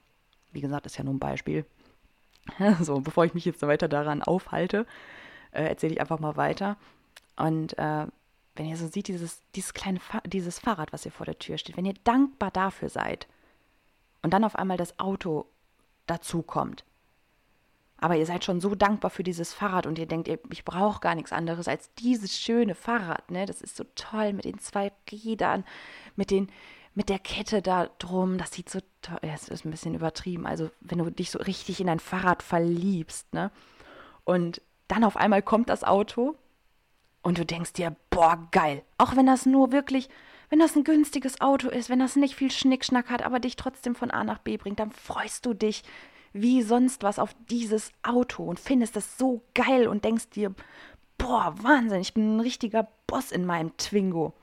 wie 0.52 0.62
gesagt, 0.62 0.86
ist 0.86 0.98
ja 0.98 1.04
nur 1.04 1.14
ein 1.14 1.20
Beispiel. 1.20 1.66
so, 2.82 3.00
bevor 3.02 3.26
ich 3.26 3.34
mich 3.34 3.46
jetzt 3.46 3.62
weiter 3.62 3.88
daran 3.88 4.22
aufhalte, 4.22 4.86
äh, 5.52 5.64
erzähle 5.64 5.94
ich 5.94 6.02
einfach 6.02 6.20
mal 6.20 6.38
weiter. 6.38 6.78
Und 7.36 7.78
äh, 7.78 8.08
wenn 8.56 8.66
ihr 8.66 8.78
so 8.78 8.88
seht, 8.88 9.08
dieses, 9.08 9.42
dieses 9.56 9.74
kleine 9.74 10.00
Fa 10.00 10.22
dieses 10.26 10.60
Fahrrad, 10.60 10.94
was 10.94 11.04
hier 11.04 11.12
vor 11.12 11.26
der 11.26 11.40
Tür 11.40 11.58
steht, 11.58 11.78
wenn 11.78 11.86
ihr 11.86 11.96
dankbar 12.04 12.52
dafür 12.52 12.90
seid 12.90 13.28
und 14.22 14.34
dann 14.34 14.44
auf 14.44 14.56
einmal 14.56 14.78
das 14.78 15.00
Auto 15.00 15.46
dazu 16.06 16.42
kommt. 16.42 16.84
Aber 17.98 18.16
ihr 18.16 18.26
seid 18.26 18.44
schon 18.44 18.60
so 18.60 18.74
dankbar 18.74 19.12
für 19.12 19.24
dieses 19.24 19.54
Fahrrad 19.54 19.86
und 19.86 20.00
ihr 20.00 20.08
denkt, 20.08 20.28
ich 20.28 20.66
brauche 20.66 21.00
gar 21.00 21.14
nichts 21.14 21.32
anderes 21.32 21.68
als 21.68 21.94
dieses 21.96 22.38
schöne 22.38 22.74
Fahrrad. 22.74 23.30
Ne? 23.30 23.46
Das 23.46 23.62
ist 23.62 23.78
so 23.78 23.86
toll 23.96 24.34
mit 24.34 24.46
den 24.46 24.58
zwei 24.58 24.92
Rädern, 25.12 25.64
mit, 26.16 26.32
den, 26.32 26.50
mit 26.94 27.10
der 27.10 27.20
Kette 27.20 27.62
da 27.62 27.90
drum. 28.00 28.38
Das 28.38 28.52
sieht 28.52 28.70
so 28.70 28.80
toll. 29.02 29.20
Es 29.22 29.48
ist 29.50 29.66
ein 29.66 29.72
bisschen 29.72 29.96
übertrieben. 29.96 30.46
Also, 30.46 30.72
wenn 30.82 31.00
du 31.00 31.10
dich 31.10 31.32
so 31.32 31.40
richtig 31.40 31.80
in 31.80 31.88
dein 31.88 32.00
Fahrrad 32.00 32.44
verliebst, 32.44 33.34
ne? 33.34 33.52
Und 34.24 34.62
dann 34.88 35.04
auf 35.04 35.18
einmal 35.18 35.42
kommt 35.42 35.70
das 35.70 35.84
Auto 35.84 36.36
und 37.22 37.38
du 37.38 37.46
denkst 37.46 37.74
dir, 37.74 37.96
boah, 38.10 38.48
geil. 38.52 38.84
Auch 38.98 39.16
wenn 39.16 39.26
das 39.26 39.46
nur 39.46 39.72
wirklich, 39.72 40.10
wenn 40.50 40.60
das 40.60 40.76
ein 40.76 40.84
günstiges 40.84 41.40
Auto 41.42 41.70
ist, 41.70 41.90
wenn 41.90 42.00
das 42.00 42.16
nicht 42.16 42.36
viel 42.36 42.52
Schnickschnack 42.52 43.10
hat, 43.10 43.24
aber 43.24 43.40
dich 43.40 43.56
trotzdem 43.56 43.96
von 43.96 44.12
A 44.12 44.24
nach 44.24 44.40
B 44.40 44.58
bringt, 44.58 44.80
dann 44.80 44.92
freust 44.92 45.46
du 45.46 45.54
dich 45.54 45.84
wie 46.34 46.62
sonst 46.62 47.04
was 47.04 47.20
auf 47.20 47.36
dieses 47.50 47.92
Auto 48.04 48.44
und 48.44 48.60
findest 48.60 48.96
das 48.96 49.18
so 49.18 49.42
geil 49.54 49.88
und 49.88 50.06
denkst 50.06 50.30
dir, 50.30 50.54
boah, 51.18 51.56
Wahnsinn, 51.62 52.02
ich 52.02 52.14
bin 52.14 52.38
ein 52.38 52.40
richtiger 52.40 52.88
Boss 53.08 53.32
in 53.32 53.46
meinem 53.46 53.76
Twingo. 53.78 54.34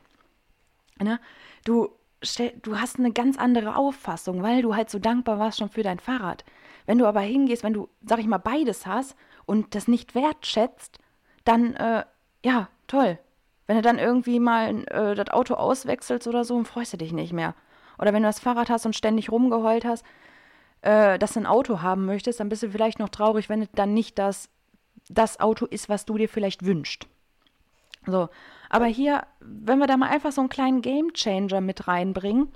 Ne? 1.00 1.20
Du, 1.64 1.90
stell, 2.22 2.52
du 2.62 2.78
hast 2.78 2.98
eine 2.98 3.12
ganz 3.12 3.38
andere 3.38 3.76
Auffassung, 3.76 4.42
weil 4.42 4.62
du 4.62 4.74
halt 4.74 4.90
so 4.90 4.98
dankbar 4.98 5.38
warst 5.38 5.58
schon 5.58 5.68
für 5.68 5.82
dein 5.82 5.98
Fahrrad. 5.98 6.44
Wenn 6.86 6.98
du 6.98 7.06
aber 7.06 7.20
hingehst, 7.20 7.62
wenn 7.62 7.74
du, 7.74 7.88
sag 8.04 8.18
ich 8.18 8.26
mal, 8.26 8.38
beides 8.38 8.86
hast 8.86 9.16
und 9.46 9.74
das 9.74 9.88
nicht 9.88 10.14
wertschätzt, 10.14 10.98
dann, 11.44 11.74
äh, 11.74 12.04
ja, 12.44 12.68
toll. 12.86 13.18
Wenn 13.66 13.76
du 13.76 13.82
dann 13.82 13.98
irgendwie 13.98 14.40
mal 14.40 14.84
äh, 14.88 15.14
das 15.14 15.28
Auto 15.28 15.54
auswechselst 15.54 16.26
oder 16.26 16.44
so, 16.44 16.56
dann 16.56 16.64
freust 16.64 16.94
du 16.94 16.96
dich 16.96 17.12
nicht 17.12 17.32
mehr. 17.32 17.54
Oder 17.98 18.12
wenn 18.12 18.22
du 18.22 18.28
das 18.28 18.40
Fahrrad 18.40 18.70
hast 18.70 18.86
und 18.86 18.96
ständig 18.96 19.30
rumgeheult 19.30 19.84
hast, 19.84 20.04
äh, 20.82 21.18
dass 21.18 21.34
du 21.34 21.40
ein 21.40 21.46
Auto 21.46 21.82
haben 21.82 22.06
möchtest, 22.06 22.40
dann 22.40 22.48
bist 22.48 22.62
du 22.62 22.70
vielleicht 22.70 22.98
noch 22.98 23.08
traurig, 23.08 23.48
wenn 23.48 23.62
es 23.62 23.68
dann 23.74 23.92
nicht 23.92 24.18
das, 24.18 24.48
das 25.08 25.40
Auto 25.40 25.66
ist, 25.66 25.88
was 25.88 26.06
du 26.06 26.16
dir 26.16 26.28
vielleicht 26.28 26.64
wünschst. 26.64 27.06
So, 28.08 28.28
aber 28.70 28.86
hier, 28.86 29.26
wenn 29.40 29.78
wir 29.78 29.86
da 29.86 29.96
mal 29.96 30.08
einfach 30.08 30.32
so 30.32 30.40
einen 30.40 30.48
kleinen 30.48 30.80
Game 30.80 31.12
Changer 31.12 31.60
mit 31.60 31.88
reinbringen, 31.88 32.50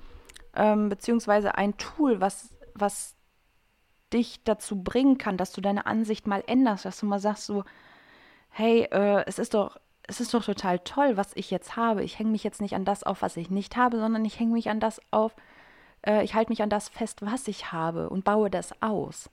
ähm, 0.54 0.88
beziehungsweise 0.88 1.56
ein 1.56 1.76
Tool, 1.76 2.20
was, 2.20 2.56
was 2.74 3.16
dich 4.12 4.42
dazu 4.44 4.82
bringen 4.82 5.18
kann, 5.18 5.36
dass 5.36 5.52
du 5.52 5.60
deine 5.60 5.86
Ansicht 5.86 6.26
mal 6.26 6.42
änderst, 6.46 6.84
dass 6.84 6.98
du 6.98 7.06
mal 7.06 7.18
sagst 7.18 7.46
so, 7.46 7.64
hey, 8.50 8.82
äh, 8.90 9.24
es 9.26 9.38
ist 9.38 9.54
doch, 9.54 9.78
es 10.04 10.20
ist 10.20 10.34
doch 10.34 10.44
total 10.44 10.78
toll, 10.80 11.16
was 11.16 11.32
ich 11.34 11.50
jetzt 11.50 11.76
habe. 11.76 12.02
Ich 12.02 12.18
hänge 12.18 12.30
mich 12.30 12.44
jetzt 12.44 12.60
nicht 12.60 12.74
an 12.74 12.84
das 12.84 13.02
auf, 13.02 13.22
was 13.22 13.36
ich 13.36 13.50
nicht 13.50 13.76
habe, 13.76 13.98
sondern 13.98 14.24
ich 14.24 14.38
hänge 14.38 14.52
mich 14.52 14.70
an 14.70 14.80
das 14.80 15.00
auf, 15.10 15.34
äh, 16.06 16.24
ich 16.24 16.34
halte 16.34 16.50
mich 16.50 16.62
an 16.62 16.70
das 16.70 16.88
fest, 16.88 17.22
was 17.22 17.46
ich 17.48 17.72
habe 17.72 18.08
und 18.10 18.24
baue 18.24 18.50
das 18.50 18.80
aus. 18.82 19.30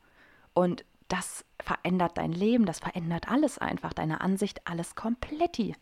Und 0.54 0.84
das 1.08 1.46
verändert 1.62 2.18
dein 2.18 2.32
Leben, 2.34 2.66
das 2.66 2.80
verändert 2.80 3.30
alles 3.30 3.58
einfach, 3.58 3.94
deine 3.94 4.22
Ansicht, 4.22 4.62
alles 4.66 4.96
kompletti. 4.96 5.76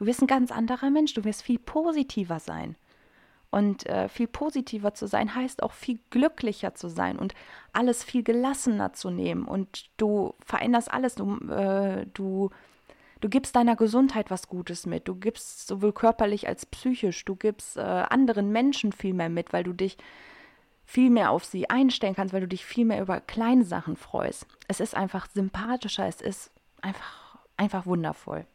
Du 0.00 0.06
wirst 0.06 0.22
ein 0.22 0.26
ganz 0.26 0.50
anderer 0.50 0.88
Mensch, 0.88 1.12
du 1.12 1.24
wirst 1.24 1.42
viel 1.42 1.58
positiver 1.58 2.40
sein. 2.40 2.74
Und 3.50 3.84
äh, 3.84 4.08
viel 4.08 4.28
positiver 4.28 4.94
zu 4.94 5.06
sein 5.06 5.34
heißt 5.34 5.62
auch 5.62 5.72
viel 5.72 5.98
glücklicher 6.08 6.74
zu 6.74 6.88
sein 6.88 7.18
und 7.18 7.34
alles 7.74 8.02
viel 8.02 8.22
gelassener 8.22 8.94
zu 8.94 9.10
nehmen. 9.10 9.44
Und 9.44 9.90
du 9.98 10.34
veränderst 10.42 10.90
alles. 10.90 11.16
Du, 11.16 11.36
äh, 11.50 12.06
du, 12.14 12.48
du 13.20 13.28
gibst 13.28 13.54
deiner 13.56 13.76
Gesundheit 13.76 14.30
was 14.30 14.48
Gutes 14.48 14.86
mit. 14.86 15.06
Du 15.06 15.16
gibst 15.16 15.66
sowohl 15.66 15.92
körperlich 15.92 16.48
als 16.48 16.64
psychisch. 16.64 17.26
Du 17.26 17.36
gibst 17.36 17.76
äh, 17.76 17.80
anderen 17.80 18.50
Menschen 18.52 18.92
viel 18.92 19.12
mehr 19.12 19.28
mit, 19.28 19.52
weil 19.52 19.64
du 19.64 19.74
dich 19.74 19.98
viel 20.86 21.10
mehr 21.10 21.30
auf 21.30 21.44
sie 21.44 21.68
einstellen 21.68 22.14
kannst, 22.14 22.32
weil 22.32 22.40
du 22.40 22.48
dich 22.48 22.64
viel 22.64 22.86
mehr 22.86 23.02
über 23.02 23.20
kleine 23.20 23.64
Sachen 23.64 23.96
freust. 23.96 24.46
Es 24.66 24.80
ist 24.80 24.96
einfach 24.96 25.28
sympathischer, 25.28 26.06
es 26.06 26.22
ist 26.22 26.52
einfach, 26.80 27.36
einfach 27.58 27.84
wundervoll. 27.84 28.46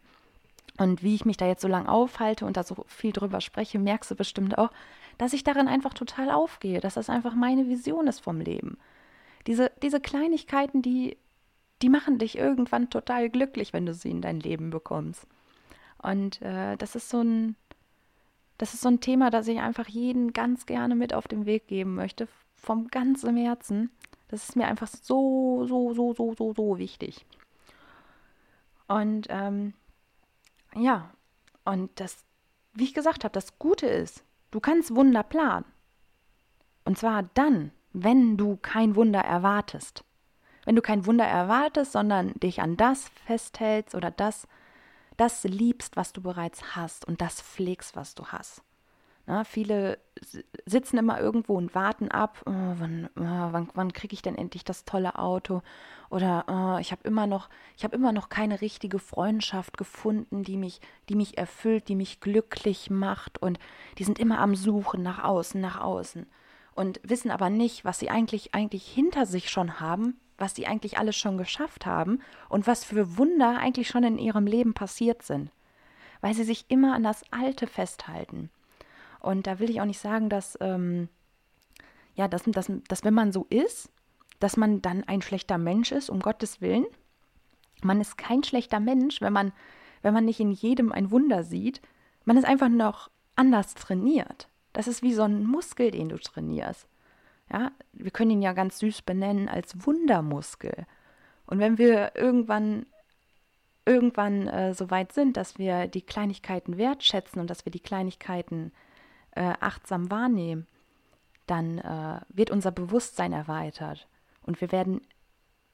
Und 0.78 1.04
wie 1.04 1.16
ich 1.16 1.26
mich 1.26 1.38
da 1.38 1.48
jetzt 1.48 1.62
so 1.62 1.68
lange 1.68 1.90
aufhalte 1.90 2.46
und 2.46 2.58
da 2.58 2.64
so 2.64 2.84
viel 2.88 3.14
drüber 3.14 3.40
spreche, 3.42 3.80
merkst 3.80 4.12
du 4.12 4.16
bestimmt 4.16 4.58
auch, 4.58 4.72
dass 5.18 5.34
ich 5.34 5.44
darin 5.44 5.68
einfach 5.68 5.94
total 5.94 6.30
aufgehe, 6.30 6.82
dass 6.82 6.96
das 6.96 7.10
einfach 7.10 7.34
meine 7.34 7.70
Vision 7.70 8.08
ist 8.08 8.20
vom 8.20 8.42
Leben. 8.42 8.78
Diese, 9.48 9.72
diese 9.82 10.02
Kleinigkeiten, 10.02 10.82
die, 10.82 11.18
die 11.82 11.90
machen 11.90 12.18
dich 12.18 12.38
irgendwann 12.38 12.90
total 12.90 13.30
glücklich, 13.30 13.72
wenn 13.72 13.86
du 13.86 13.94
sie 13.94 14.12
in 14.12 14.22
dein 14.22 14.40
Leben 14.40 14.70
bekommst. 14.70 15.26
Und 16.02 16.42
äh, 16.42 16.76
das 16.76 16.96
ist 16.96 17.10
so 17.10 17.22
ein, 17.22 17.56
das 18.58 18.74
ist 18.74 18.82
so 18.82 18.90
ein 18.90 19.00
Thema, 19.00 19.30
das 19.30 19.48
ich 19.48 19.60
einfach 19.60 19.88
jeden 19.88 20.34
ganz 20.34 20.66
gerne 20.66 20.96
mit 20.96 21.14
auf 21.14 21.28
den 21.28 21.46
Weg 21.46 21.68
geben 21.68 21.96
möchte, 21.96 22.28
vom 22.56 22.88
ganzen 22.88 23.38
Herzen. 23.38 23.92
Das 24.28 24.50
ist 24.50 24.56
mir 24.56 24.68
einfach 24.68 24.88
so, 24.88 25.66
so, 25.68 25.94
so, 25.94 26.14
so, 26.14 26.34
so, 26.34 26.54
so 26.54 26.78
wichtig. 26.78 27.26
Und 28.88 29.28
ähm, 29.30 29.74
ja, 30.76 31.12
und 31.64 32.00
das, 32.00 32.24
wie 32.74 32.84
ich 32.84 32.94
gesagt 32.94 33.24
habe, 33.24 33.34
das 33.34 33.58
Gute 33.60 33.88
ist, 33.88 34.24
du 34.52 34.60
kannst 34.60 34.96
Wunder 34.96 35.24
planen. 35.24 35.66
Und 36.84 36.98
zwar 36.98 37.24
dann, 37.34 37.72
wenn 37.94 38.38
du 38.38 38.58
kein 38.58 38.96
Wunder 38.96 39.22
erwartest. 39.22 40.04
Wenn 40.66 40.76
du 40.76 40.82
kein 40.82 41.06
Wunder 41.06 41.26
erwartest, 41.26 41.92
sondern 41.92 42.34
dich 42.36 42.62
an 42.62 42.78
das 42.78 43.10
festhältst 43.26 43.96
oder 43.96 44.12
das 44.12 44.48
das 45.18 45.44
liebst, 45.44 45.96
was 45.96 46.14
du 46.14 46.22
bereits 46.22 46.76
hast 46.76 47.06
und 47.06 47.22
das 47.22 47.42
pflegst, 47.42 47.96
was 47.96 48.16
du 48.16 48.28
hast. 48.28 48.62
Na, 49.28 49.44
viele 49.44 49.98
sitzen 50.66 50.98
immer 51.00 51.20
irgendwo 51.20 51.56
und 51.56 51.74
warten 51.74 52.12
ab, 52.12 52.44
oh, 52.46 52.52
wann, 52.52 53.10
oh, 53.16 53.48
wann, 53.52 53.70
wann 53.74 53.94
kriege 53.94 54.14
ich 54.14 54.22
denn 54.22 54.38
endlich 54.38 54.64
das 54.64 54.86
tolle 54.86 55.18
Auto? 55.18 55.62
Oder 56.12 56.46
oh, 56.48 56.80
ich 56.80 56.92
habe 56.92 57.02
immer 57.08 57.26
noch, 57.26 57.50
immer 57.92 58.12
noch 58.12 58.30
keine 58.30 58.62
richtige 58.62 59.00
Freundschaft 59.00 59.78
gefunden, 59.78 60.44
die 60.44 60.58
mich, 60.58 60.80
die 61.10 61.16
mich 61.16 61.40
erfüllt, 61.40 61.88
die 61.88 61.96
mich 61.96 62.20
glücklich 62.20 62.92
macht. 62.92 63.42
Und 63.42 63.58
die 63.98 64.04
sind 64.04 64.20
immer 64.20 64.40
am 64.40 64.56
Suchen 64.56 65.02
nach 65.02 65.24
außen, 65.24 65.60
nach 65.60 65.82
außen. 65.82 66.28
Und 66.76 67.00
wissen 67.04 67.32
aber 67.32 67.50
nicht, 67.50 67.84
was 67.84 68.00
sie 68.00 68.12
eigentlich, 68.12 68.54
eigentlich 68.54 68.88
hinter 68.88 69.26
sich 69.26 69.50
schon 69.50 69.80
haben, 69.80 70.20
was 70.38 70.54
sie 70.54 70.68
eigentlich 70.68 71.00
alles 71.00 71.16
schon 71.16 71.38
geschafft 71.38 71.86
haben 71.86 72.20
und 72.50 72.68
was 72.68 72.84
für 72.84 73.18
Wunder 73.18 73.58
eigentlich 73.58 73.88
schon 73.88 74.04
in 74.04 74.20
ihrem 74.20 74.46
Leben 74.46 74.74
passiert 74.74 75.24
sind. 75.24 75.50
Weil 76.22 76.34
sie 76.36 76.44
sich 76.44 76.66
immer 76.68 76.94
an 76.94 77.04
das 77.04 77.24
Alte 77.32 77.66
festhalten. 77.66 78.52
Und 79.26 79.48
da 79.48 79.60
will 79.60 79.70
ich 79.70 79.82
auch 79.82 79.86
nicht 79.86 80.00
sagen, 80.00 80.30
dass, 80.30 80.58
ähm, 80.62 81.10
ja, 82.14 82.28
dass, 82.28 82.44
dass, 82.44 82.72
dass 82.88 83.04
wenn 83.04 83.14
man 83.14 83.32
so 83.32 83.48
ist, 83.50 83.90
dass 84.40 84.56
man 84.56 84.82
dann 84.82 85.04
ein 85.04 85.22
schlechter 85.22 85.58
Mensch 85.58 85.92
ist, 85.92 86.10
um 86.10 86.20
Gottes 86.20 86.62
Willen. 86.62 86.86
Man 87.82 88.00
ist 88.02 88.18
kein 88.18 88.44
schlechter 88.44 88.80
Mensch, 88.80 89.22
wenn 89.22 89.34
man, 89.34 89.52
wenn 90.04 90.14
man 90.14 90.26
nicht 90.26 90.40
in 90.40 90.52
jedem 90.52 90.92
ein 90.92 91.10
Wunder 91.10 91.44
sieht. 91.44 91.82
Man 92.24 92.38
ist 92.38 92.46
einfach 92.46 92.70
noch 92.70 93.10
anders 93.36 93.74
trainiert. 93.74 94.48
Das 94.74 94.88
ist 94.88 95.02
wie 95.02 95.14
so 95.14 95.24
ein 95.24 95.44
Muskel, 95.44 95.90
den 95.90 96.10
du 96.10 96.18
trainierst. 96.18 96.88
Ja, 97.52 97.72
wir 97.94 98.12
können 98.12 98.32
ihn 98.32 98.42
ja 98.42 98.54
ganz 98.54 98.80
süß 98.80 99.02
benennen 99.04 99.50
als 99.50 99.86
Wundermuskel. 99.86 100.86
Und 101.48 101.60
wenn 101.60 101.78
wir 101.78 102.12
irgendwann 102.16 102.86
irgendwann 103.88 104.48
äh, 104.48 104.74
so 104.74 104.90
weit 104.90 105.14
sind, 105.14 105.38
dass 105.38 105.58
wir 105.58 105.88
die 105.88 106.02
Kleinigkeiten 106.02 106.78
wertschätzen 106.78 107.40
und 107.40 107.50
dass 107.50 107.66
wir 107.66 107.72
die 107.72 107.80
Kleinigkeiten 107.80 108.72
äh, 109.36 109.54
achtsam 109.60 110.10
wahrnehmen, 110.12 110.68
dann 111.48 111.78
äh, 111.80 112.22
wird 112.30 112.50
unser 112.50 112.72
Bewusstsein 112.72 113.34
erweitert 113.34 114.08
und 114.44 114.62
wir 114.62 114.72
werden 114.72 115.02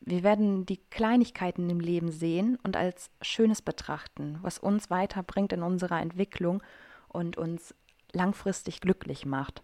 wir 0.04 0.24
werden 0.24 0.66
die 0.66 0.78
Kleinigkeiten 0.78 1.70
im 1.70 1.80
Leben 1.80 2.12
sehen 2.12 2.58
und 2.64 2.76
als 2.76 3.12
Schönes 3.22 3.62
betrachten, 3.62 4.40
was 4.42 4.58
uns 4.58 4.90
weiterbringt 4.90 5.54
in 5.54 5.62
unserer 5.62 6.02
Entwicklung 6.02 6.64
und 7.08 7.38
uns 7.38 7.76
langfristig 8.12 8.82
glücklich 8.82 9.28
macht. 9.28 9.62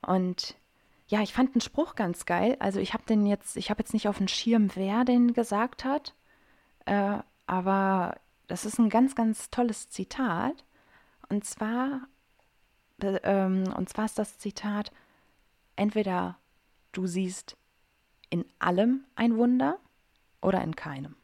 Und 0.00 0.56
ja, 1.08 1.20
ich 1.20 1.34
fand 1.34 1.54
den 1.54 1.60
Spruch 1.60 1.94
ganz 1.94 2.24
geil. 2.24 2.56
Also 2.58 2.80
ich 2.80 2.94
habe 2.94 3.04
den 3.04 3.26
jetzt, 3.26 3.56
ich 3.58 3.68
habe 3.68 3.80
jetzt 3.80 3.92
nicht 3.92 4.08
auf 4.08 4.18
dem 4.18 4.28
Schirm, 4.28 4.70
wer 4.74 5.04
den 5.04 5.34
gesagt 5.34 5.84
hat, 5.84 6.14
äh, 6.86 7.18
aber 7.46 8.16
das 8.46 8.64
ist 8.64 8.78
ein 8.78 8.88
ganz, 8.88 9.14
ganz 9.14 9.50
tolles 9.50 9.90
Zitat. 9.90 10.64
Und 11.28 11.44
zwar, 11.44 12.02
und 13.04 13.88
zwar 13.88 14.06
ist 14.06 14.18
das 14.18 14.38
Zitat: 14.38 14.92
Entweder 15.76 16.38
du 16.92 17.06
siehst 17.06 17.56
in 18.30 18.44
allem 18.58 19.04
ein 19.16 19.36
Wunder 19.36 19.78
oder 20.40 20.62
in 20.62 20.76
keinem. 20.76 21.16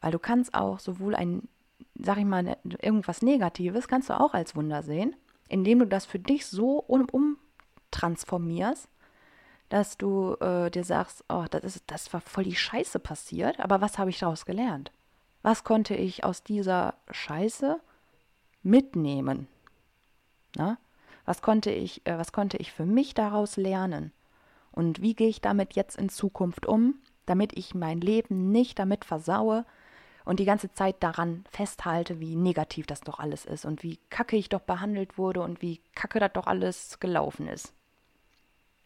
Weil 0.00 0.12
du 0.12 0.18
kannst 0.18 0.54
auch 0.54 0.78
sowohl 0.78 1.14
ein, 1.14 1.48
sag 1.94 2.18
ich 2.18 2.24
mal, 2.24 2.56
irgendwas 2.64 3.22
Negatives, 3.22 3.88
kannst 3.88 4.10
du 4.10 4.18
auch 4.18 4.34
als 4.34 4.56
Wunder 4.56 4.82
sehen 4.82 5.14
indem 5.52 5.80
du 5.80 5.86
das 5.86 6.06
für 6.06 6.18
dich 6.18 6.46
so 6.46 6.78
umtransformierst, 6.78 8.88
dass 9.68 9.98
du 9.98 10.34
äh, 10.40 10.70
dir 10.70 10.84
sagst, 10.84 11.24
oh, 11.28 11.44
das, 11.50 11.62
ist, 11.62 11.84
das 11.86 12.10
war 12.12 12.22
voll 12.22 12.44
die 12.44 12.56
Scheiße 12.56 12.98
passiert, 12.98 13.60
aber 13.60 13.82
was 13.82 13.98
habe 13.98 14.10
ich 14.10 14.18
daraus 14.18 14.46
gelernt? 14.46 14.90
Was 15.42 15.62
konnte 15.62 15.94
ich 15.94 16.24
aus 16.24 16.42
dieser 16.42 16.94
Scheiße 17.10 17.78
mitnehmen? 18.62 19.46
Na? 20.56 20.78
Was 21.24 21.42
konnte 21.42 21.70
ich, 21.70 22.06
äh, 22.06 22.18
was 22.18 22.32
konnte 22.32 22.56
ich 22.56 22.72
für 22.72 22.86
mich 22.86 23.14
daraus 23.14 23.56
lernen? 23.56 24.12
Und 24.72 25.02
wie 25.02 25.14
gehe 25.14 25.28
ich 25.28 25.40
damit 25.40 25.74
jetzt 25.74 25.96
in 25.96 26.08
Zukunft 26.08 26.66
um, 26.66 26.94
damit 27.26 27.56
ich 27.56 27.74
mein 27.74 28.00
Leben 28.00 28.50
nicht 28.50 28.78
damit 28.78 29.04
versaue 29.04 29.64
und 30.24 30.40
die 30.40 30.44
ganze 30.44 30.72
Zeit 30.72 31.02
daran 31.02 31.44
festhalte, 31.50 32.20
wie 32.20 32.36
negativ 32.36 32.86
das 32.86 33.00
doch 33.00 33.18
alles 33.18 33.44
ist 33.44 33.64
und 33.64 33.82
wie 33.82 33.98
kacke 34.10 34.36
ich 34.36 34.48
doch 34.48 34.60
behandelt 34.60 35.18
wurde 35.18 35.42
und 35.42 35.62
wie 35.62 35.80
kacke 35.94 36.20
das 36.20 36.32
doch 36.32 36.46
alles 36.46 36.98
gelaufen 37.00 37.48
ist. 37.48 37.74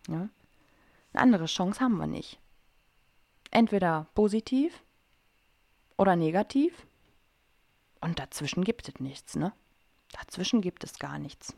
Ja? 0.08 0.28
Eine 1.12 1.22
andere 1.22 1.46
Chance 1.46 1.80
haben 1.80 1.96
wir 1.96 2.06
nicht. 2.06 2.38
Entweder 3.50 4.06
positiv 4.14 4.82
oder 5.96 6.16
negativ 6.16 6.86
und 8.00 8.18
dazwischen 8.18 8.64
gibt 8.64 8.88
es 8.88 9.00
nichts, 9.00 9.36
ne? 9.36 9.52
Dazwischen 10.12 10.60
gibt 10.60 10.84
es 10.84 10.98
gar 10.98 11.18
nichts. 11.18 11.54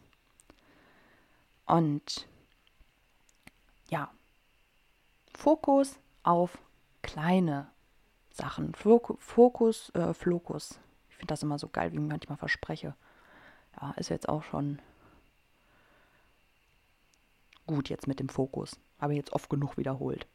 Und 1.67 2.26
ja, 3.88 4.11
Fokus 5.37 5.99
auf 6.23 6.59
kleine 7.02 7.71
Sachen. 8.33 8.75
Fokus, 8.75 9.90
äh, 9.95 10.14
Flokus. 10.14 10.81
Ich 11.11 11.17
finde 11.17 11.33
das 11.33 11.43
immer 11.43 11.59
so 11.59 11.69
geil, 11.69 11.93
wie 11.93 11.97
ich 11.97 12.02
manchmal 12.02 12.38
verspreche. 12.38 12.95
Ja, 13.81 13.90
ist 13.93 14.09
jetzt 14.09 14.28
auch 14.28 14.43
schon 14.43 14.81
gut 17.67 17.88
jetzt 17.88 18.09
mit 18.09 18.19
dem 18.19 18.28
Fokus. 18.28 18.78
Habe 19.00 19.12
ich 19.12 19.19
jetzt 19.19 19.33
oft 19.33 19.49
genug 19.50 19.76
wiederholt. 19.76 20.26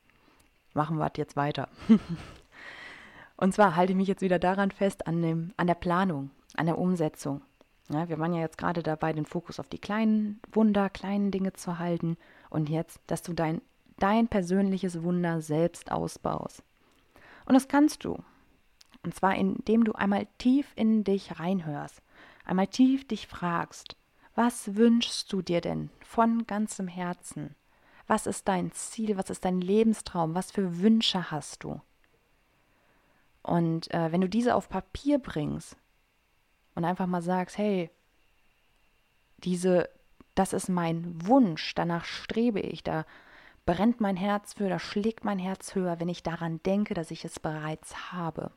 Machen 0.73 0.97
wir 0.97 1.11
jetzt 1.15 1.35
weiter. 1.35 1.67
Und 3.37 3.53
zwar 3.53 3.75
halte 3.75 3.93
ich 3.93 3.97
mich 3.97 4.07
jetzt 4.07 4.21
wieder 4.21 4.39
daran 4.39 4.71
fest, 4.71 5.07
an, 5.07 5.21
dem, 5.21 5.53
an 5.57 5.67
der 5.67 5.75
Planung, 5.75 6.31
an 6.55 6.67
der 6.67 6.77
Umsetzung. 6.77 7.41
Ja, 7.89 8.07
wir 8.07 8.17
waren 8.17 8.33
ja 8.33 8.41
jetzt 8.41 8.57
gerade 8.57 8.81
dabei, 8.81 9.13
den 9.13 9.25
Fokus 9.25 9.59
auf 9.59 9.67
die 9.67 9.79
kleinen 9.79 10.39
Wunder, 10.51 10.89
kleinen 10.89 11.31
Dinge 11.31 11.53
zu 11.53 11.79
halten. 11.79 12.17
Und 12.49 12.69
jetzt, 12.69 13.01
dass 13.07 13.21
du 13.21 13.33
dein, 13.33 13.61
dein 13.97 14.27
persönliches 14.27 15.03
Wunder 15.03 15.41
selbst 15.41 15.91
ausbaust. 15.91 16.63
Und 17.45 17.55
das 17.55 17.67
kannst 17.67 18.05
du. 18.05 18.17
Und 19.03 19.13
zwar 19.13 19.35
indem 19.35 19.83
du 19.83 19.93
einmal 19.93 20.27
tief 20.37 20.71
in 20.75 21.03
dich 21.03 21.39
reinhörst, 21.39 22.01
einmal 22.45 22.67
tief 22.67 23.05
dich 23.05 23.27
fragst, 23.27 23.97
was 24.33 24.75
wünschst 24.75 25.31
du 25.31 25.41
dir 25.41 25.59
denn 25.59 25.89
von 26.01 26.47
ganzem 26.47 26.87
Herzen? 26.87 27.55
Was 28.07 28.27
ist 28.27 28.47
dein 28.47 28.71
Ziel? 28.71 29.17
Was 29.17 29.29
ist 29.29 29.45
dein 29.45 29.61
Lebenstraum? 29.61 30.35
Was 30.35 30.51
für 30.51 30.79
Wünsche 30.79 31.31
hast 31.31 31.63
du? 31.63 31.81
Und 33.41 33.93
äh, 33.93 34.11
wenn 34.11 34.21
du 34.21 34.29
diese 34.29 34.55
auf 34.55 34.69
Papier 34.69 35.19
bringst 35.19 35.75
und 36.75 36.85
einfach 36.85 37.07
mal 37.07 37.21
sagst, 37.21 37.57
hey, 37.57 37.89
diese, 39.37 39.89
das 40.35 40.53
ist 40.53 40.69
mein 40.69 41.27
Wunsch, 41.27 41.73
danach 41.75 42.05
strebe 42.05 42.59
ich, 42.59 42.83
da 42.83 43.05
brennt 43.65 44.01
mein 44.01 44.17
Herz 44.17 44.53
für, 44.53 44.69
da 44.69 44.79
schlägt 44.79 45.23
mein 45.23 45.39
Herz 45.39 45.75
höher, 45.75 45.99
wenn 45.99 46.09
ich 46.09 46.23
daran 46.23 46.61
denke, 46.63 46.93
dass 46.93 47.11
ich 47.11 47.25
es 47.25 47.39
bereits 47.39 48.11
habe. 48.11 48.51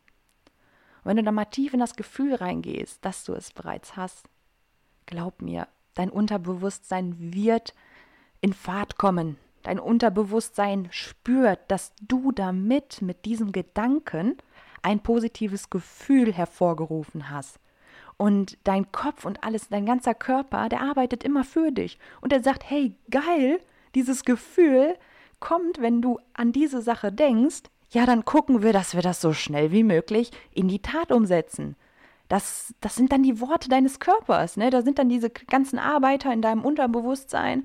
Und 1.05 1.11
wenn 1.11 1.17
du 1.17 1.23
da 1.23 1.33
mal 1.33 1.45
tief 1.45 1.75
in 1.75 1.81
das 1.81 1.95
Gefühl 1.95 2.35
reingehst, 2.35 3.05
dass 3.05 3.25
du 3.25 3.33
es 3.35 3.53
bereits 3.53 3.97
hast, 3.97 4.29
glaub 5.07 5.41
mir, 5.43 5.69
dein 5.95 6.11
Unterbewusstsein 6.11 7.33
wird 7.33 7.75
in 8.41 8.53
Fahrt 8.53 8.99
kommen. 8.99 9.39
Dein 9.63 9.79
Unterbewusstsein 9.79 10.89
spürt, 10.91 11.61
dass 11.69 11.93
du 12.01 12.33
damit, 12.33 13.03
mit 13.03 13.25
diesem 13.25 13.53
Gedanken, 13.53 14.37
ein 14.83 15.01
positives 15.01 15.71
Gefühl 15.71 16.33
hervorgerufen 16.33 17.31
hast. 17.31 17.59
Und 18.19 18.57
dein 18.65 18.91
Kopf 18.93 19.25
und 19.25 19.45
alles, 19.45 19.69
dein 19.69 19.85
ganzer 19.85 20.15
Körper, 20.15 20.69
der 20.69 20.81
arbeitet 20.81 21.23
immer 21.23 21.45
für 21.45 21.71
dich. 21.71 21.99
Und 22.21 22.33
er 22.33 22.43
sagt, 22.43 22.69
hey, 22.69 22.95
geil, 23.11 23.61
dieses 23.95 24.25
Gefühl 24.25 24.97
kommt, 25.39 25.81
wenn 25.81 26.01
du 26.01 26.19
an 26.33 26.53
diese 26.53 26.81
Sache 26.81 27.13
denkst, 27.13 27.65
ja, 27.91 28.07
dann 28.07 28.25
gucken 28.25 28.63
wir, 28.63 28.73
dass 28.73 28.95
wir 28.95 29.03
das 29.03 29.21
so 29.21 29.33
schnell 29.33 29.71
wie 29.71 29.85
möglich 29.85 30.31
in 30.53 30.69
die 30.69 30.81
Tat 30.81 31.13
umsetzen. 31.13 31.77
Das, 32.29 32.75
das 32.81 32.97
sind 32.97 33.13
dann 33.13 33.23
die 33.23 33.41
Worte 33.41 33.69
deines 33.69 34.01
Körpers, 34.01 34.57
ne? 34.57 34.71
Da 34.71 34.83
sind 34.83 34.99
dann 34.99 35.09
diese 35.09 35.31
ganzen 35.31 35.79
Arbeiter 35.79 36.33
in 36.33 36.43
deinem 36.43 36.65
Unterbewusstsein. 36.65 37.65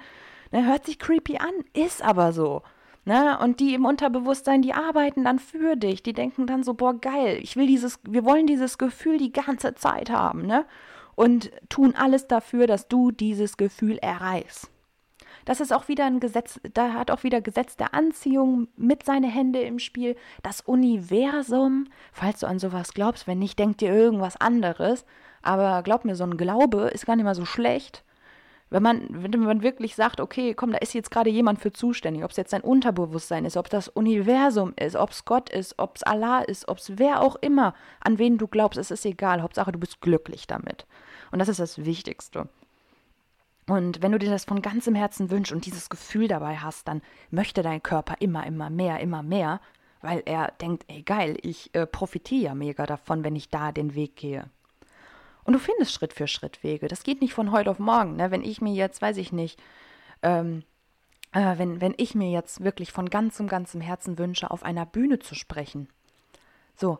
Ne? 0.51 0.65
Hört 0.67 0.85
sich 0.85 0.99
creepy 0.99 1.37
an, 1.37 1.53
ist 1.73 2.03
aber 2.03 2.31
so. 2.33 2.61
Ne? 3.03 3.37
Und 3.39 3.59
die 3.59 3.73
im 3.73 3.85
Unterbewusstsein, 3.85 4.61
die 4.61 4.73
arbeiten 4.73 5.23
dann 5.23 5.39
für 5.39 5.75
dich. 5.75 6.03
Die 6.03 6.13
denken 6.13 6.45
dann 6.45 6.63
so, 6.63 6.75
boah, 6.75 6.93
geil, 6.93 7.39
ich 7.41 7.55
will 7.55 7.65
dieses, 7.65 7.99
wir 8.07 8.25
wollen 8.25 8.45
dieses 8.45 8.77
Gefühl 8.77 9.17
die 9.17 9.33
ganze 9.33 9.73
Zeit 9.73 10.09
haben, 10.09 10.45
ne? 10.45 10.65
Und 11.15 11.51
tun 11.69 11.93
alles 11.95 12.27
dafür, 12.27 12.67
dass 12.67 12.87
du 12.87 13.11
dieses 13.11 13.57
Gefühl 13.57 13.97
erreichst. 13.97 14.69
Das 15.45 15.59
ist 15.59 15.73
auch 15.73 15.87
wieder 15.87 16.05
ein 16.05 16.19
Gesetz, 16.19 16.59
da 16.73 16.93
hat 16.93 17.11
auch 17.11 17.23
wieder 17.23 17.41
Gesetz 17.41 17.75
der 17.75 17.93
Anziehung 17.93 18.67
mit 18.75 19.03
seine 19.03 19.27
Hände 19.27 19.59
im 19.59 19.79
Spiel. 19.79 20.15
Das 20.43 20.61
Universum, 20.61 21.87
falls 22.13 22.41
du 22.41 22.47
an 22.47 22.59
sowas 22.59 22.93
glaubst, 22.93 23.27
wenn 23.27 23.39
nicht, 23.39 23.57
denk 23.57 23.79
dir 23.79 23.93
irgendwas 23.93 24.37
anderes. 24.37 25.05
Aber 25.41 25.81
glaub 25.83 26.05
mir, 26.05 26.15
so 26.15 26.23
ein 26.23 26.37
Glaube 26.37 26.89
ist 26.93 27.05
gar 27.05 27.15
nicht 27.15 27.25
mal 27.25 27.35
so 27.35 27.45
schlecht. 27.45 28.03
Wenn 28.71 28.83
man, 28.83 29.05
wenn 29.09 29.41
man 29.41 29.63
wirklich 29.63 29.95
sagt, 29.95 30.21
okay, 30.21 30.53
komm, 30.53 30.71
da 30.71 30.77
ist 30.77 30.93
jetzt 30.93 31.11
gerade 31.11 31.29
jemand 31.29 31.59
für 31.59 31.73
zuständig, 31.73 32.23
ob 32.23 32.31
es 32.31 32.37
jetzt 32.37 32.53
dein 32.53 32.61
Unterbewusstsein 32.61 33.43
ist, 33.43 33.57
ob 33.57 33.69
das 33.69 33.89
Universum 33.89 34.73
ist, 34.79 34.95
ob 34.95 35.09
es 35.09 35.25
Gott 35.25 35.49
ist, 35.49 35.77
ob 35.77 35.97
es 35.97 36.03
Allah 36.03 36.39
ist, 36.39 36.69
ob 36.69 36.77
es 36.77 36.97
wer 36.97 37.21
auch 37.21 37.35
immer, 37.35 37.75
an 37.99 38.17
wen 38.17 38.37
du 38.37 38.47
glaubst, 38.47 38.79
es 38.79 38.89
ist 38.89 39.05
egal. 39.05 39.41
Hauptsache, 39.41 39.73
du 39.73 39.79
bist 39.79 39.99
glücklich 39.99 40.47
damit. 40.47 40.87
Und 41.31 41.39
das 41.39 41.49
ist 41.49 41.59
das 41.59 41.83
Wichtigste. 41.83 42.47
Und 43.67 44.01
wenn 44.01 44.13
du 44.13 44.19
dir 44.19 44.29
das 44.29 44.45
von 44.45 44.61
ganzem 44.61 44.95
Herzen 44.95 45.29
wünschst 45.29 45.51
und 45.51 45.65
dieses 45.65 45.89
Gefühl 45.89 46.29
dabei 46.29 46.55
hast, 46.55 46.87
dann 46.87 47.01
möchte 47.29 47.63
dein 47.63 47.83
Körper 47.83 48.15
immer, 48.19 48.45
immer 48.45 48.69
mehr, 48.69 49.01
immer 49.01 49.21
mehr, 49.21 49.59
weil 50.01 50.23
er 50.25 50.53
denkt, 50.61 50.85
ey 50.87 51.01
geil, 51.01 51.37
ich 51.41 51.75
äh, 51.75 51.85
profitiere 51.85 52.43
ja 52.43 52.55
mega 52.55 52.85
davon, 52.85 53.25
wenn 53.25 53.35
ich 53.35 53.49
da 53.49 53.73
den 53.73 53.95
Weg 53.95 54.15
gehe. 54.15 54.49
Und 55.43 55.53
du 55.53 55.59
findest 55.59 55.93
Schritt 55.93 56.13
für 56.13 56.27
Schritt 56.27 56.63
Wege. 56.63 56.87
Das 56.87 57.03
geht 57.03 57.21
nicht 57.21 57.33
von 57.33 57.51
heute 57.51 57.71
auf 57.71 57.79
morgen. 57.79 58.15
Ne? 58.15 58.31
Wenn 58.31 58.43
ich 58.43 58.61
mir 58.61 58.73
jetzt, 58.73 59.01
weiß 59.01 59.17
ich 59.17 59.31
nicht, 59.31 59.61
ähm, 60.21 60.63
äh, 61.31 61.57
wenn, 61.57 61.81
wenn 61.81 61.93
ich 61.97 62.15
mir 62.15 62.29
jetzt 62.29 62.63
wirklich 62.63 62.91
von 62.91 63.09
ganzem, 63.09 63.47
ganzem 63.47 63.81
Herzen 63.81 64.17
wünsche, 64.17 64.51
auf 64.51 64.63
einer 64.63 64.85
Bühne 64.85 65.19
zu 65.19 65.35
sprechen, 65.35 65.87
so, 66.75 66.99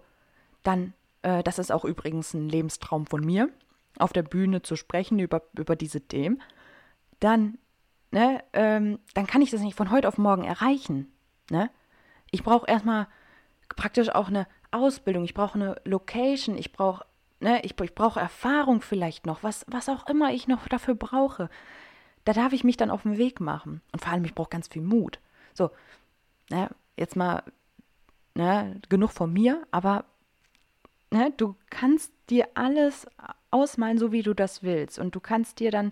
dann, 0.64 0.94
äh, 1.22 1.44
das 1.44 1.60
ist 1.60 1.72
auch 1.72 1.86
übrigens 1.86 2.34
ein 2.34 2.50
Lebenstraum 2.50 3.06
von 3.06 3.24
mir, 3.24 3.50
auf 4.00 4.14
der 4.14 4.24
Bühne 4.24 4.62
zu 4.62 4.76
sprechen 4.76 5.20
über, 5.20 5.44
über 5.54 5.76
diese 5.76 6.02
Themen 6.02 6.42
dann, 7.22 7.58
ne, 8.12 8.44
ähm, 8.52 9.00
dann 9.14 9.28
kann 9.28 9.42
ich 9.42 9.52
das 9.52 9.62
nicht 9.62 9.78
von 9.78 9.92
heute 9.92 10.10
auf 10.10 10.18
morgen 10.18 10.44
erreichen. 10.44 11.14
Ne? 11.50 11.70
Ich 12.32 12.44
brauche 12.44 12.68
erstmal 12.68 13.08
praktisch 13.70 14.10
auch 14.10 14.28
eine 14.28 14.48
Ausbildung, 14.72 15.24
ich 15.24 15.34
brauche 15.34 15.56
eine 15.56 15.82
Location, 15.86 16.58
ich 16.58 16.74
brauche, 16.74 17.06
ne, 17.42 17.64
ich, 17.64 17.80
ich 17.80 17.96
brauche 17.96 18.20
Erfahrung 18.20 18.82
vielleicht 18.82 19.26
noch, 19.26 19.44
was, 19.44 19.66
was 19.68 19.90
auch 19.90 20.08
immer 20.08 20.32
ich 20.32 20.48
noch 20.48 20.68
dafür 20.68 20.96
brauche. 20.96 21.50
Da 22.24 22.34
darf 22.34 22.54
ich 22.54 22.64
mich 22.64 22.78
dann 22.78 22.92
auf 22.92 23.04
den 23.04 23.18
Weg 23.18 23.40
machen. 23.40 23.82
Und 23.92 24.02
vor 24.02 24.12
allem, 24.12 24.26
ich 24.26 24.36
brauche 24.36 24.50
ganz 24.50 24.68
viel 24.68 24.82
Mut. 24.82 25.20
So, 25.54 25.72
ne, 26.50 26.70
jetzt 26.98 27.16
mal, 27.16 27.44
ne, 28.36 28.80
genug 28.90 29.12
von 29.12 29.34
mir, 29.34 29.64
aber 29.72 30.06
ne, 31.12 31.34
du 31.36 31.56
kannst 31.70 32.14
dir 32.30 32.48
alles 32.54 33.08
ausmalen, 33.50 33.98
so 33.98 34.12
wie 34.12 34.24
du 34.24 34.34
das 34.34 34.64
willst. 34.64 35.00
Und 35.00 35.16
du 35.16 35.20
kannst 35.20 35.60
dir 35.60 35.72
dann 35.72 35.92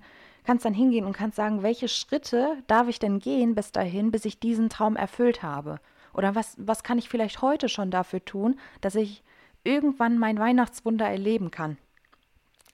kannst 0.49 0.65
dann 0.65 0.73
hingehen 0.73 1.05
und 1.05 1.13
kannst 1.13 1.35
sagen, 1.35 1.61
welche 1.61 1.87
Schritte 1.87 2.57
darf 2.65 2.87
ich 2.87 2.97
denn 2.97 3.19
gehen 3.19 3.53
bis 3.53 3.71
dahin, 3.71 4.09
bis 4.09 4.25
ich 4.25 4.39
diesen 4.39 4.69
Traum 4.69 4.95
erfüllt 4.95 5.43
habe? 5.43 5.79
Oder 6.13 6.33
was, 6.33 6.55
was 6.57 6.81
kann 6.81 6.97
ich 6.97 7.07
vielleicht 7.07 7.43
heute 7.43 7.69
schon 7.69 7.91
dafür 7.91 8.25
tun, 8.25 8.59
dass 8.81 8.95
ich 8.95 9.23
irgendwann 9.63 10.17
mein 10.17 10.39
Weihnachtswunder 10.39 11.07
erleben 11.07 11.51
kann? 11.51 11.77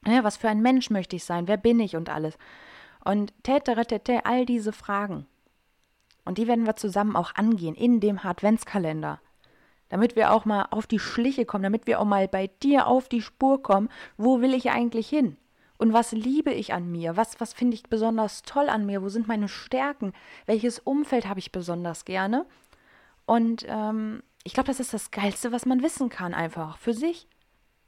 Ja, 0.05 0.23
was 0.23 0.37
für 0.37 0.49
ein 0.49 0.61
Mensch 0.61 0.89
möchte 0.89 1.15
ich 1.15 1.23
sein? 1.23 1.47
Wer 1.47 1.57
bin 1.57 1.79
ich 1.79 1.95
und 1.95 2.09
alles? 2.09 2.37
Und 3.03 3.33
tätere, 3.43 3.85
all 4.23 4.45
diese 4.45 4.71
Fragen. 4.71 5.25
Und 6.25 6.37
die 6.37 6.47
werden 6.47 6.65
wir 6.65 6.75
zusammen 6.75 7.15
auch 7.15 7.35
angehen 7.35 7.75
in 7.75 7.99
dem 7.99 8.19
Adventskalender. 8.19 9.19
Damit 9.89 10.15
wir 10.15 10.31
auch 10.31 10.45
mal 10.45 10.67
auf 10.71 10.87
die 10.87 10.99
Schliche 10.99 11.45
kommen, 11.45 11.63
damit 11.63 11.85
wir 11.85 11.99
auch 11.99 12.05
mal 12.05 12.27
bei 12.27 12.47
dir 12.63 12.87
auf 12.87 13.07
die 13.07 13.21
Spur 13.21 13.61
kommen, 13.61 13.89
wo 14.17 14.41
will 14.41 14.53
ich 14.53 14.71
eigentlich 14.71 15.07
hin? 15.07 15.37
Und 15.77 15.93
was 15.93 16.11
liebe 16.11 16.51
ich 16.51 16.73
an 16.73 16.91
mir? 16.91 17.17
Was, 17.17 17.39
was 17.39 17.53
finde 17.53 17.75
ich 17.75 17.83
besonders 17.83 18.43
toll 18.43 18.69
an 18.69 18.85
mir? 18.85 19.03
Wo 19.03 19.09
sind 19.09 19.27
meine 19.27 19.47
Stärken? 19.47 20.13
Welches 20.45 20.79
Umfeld 20.79 21.27
habe 21.27 21.39
ich 21.39 21.51
besonders 21.51 22.05
gerne? 22.05 22.45
Und 23.25 23.65
ähm, 23.67 24.23
ich 24.45 24.53
glaube, 24.53 24.67
das 24.67 24.79
ist 24.79 24.93
das 24.93 25.09
Geilste, 25.09 25.51
was 25.51 25.65
man 25.65 25.81
wissen 25.81 26.09
kann, 26.09 26.35
einfach 26.35 26.77
für 26.77 26.93
sich. 26.93 27.27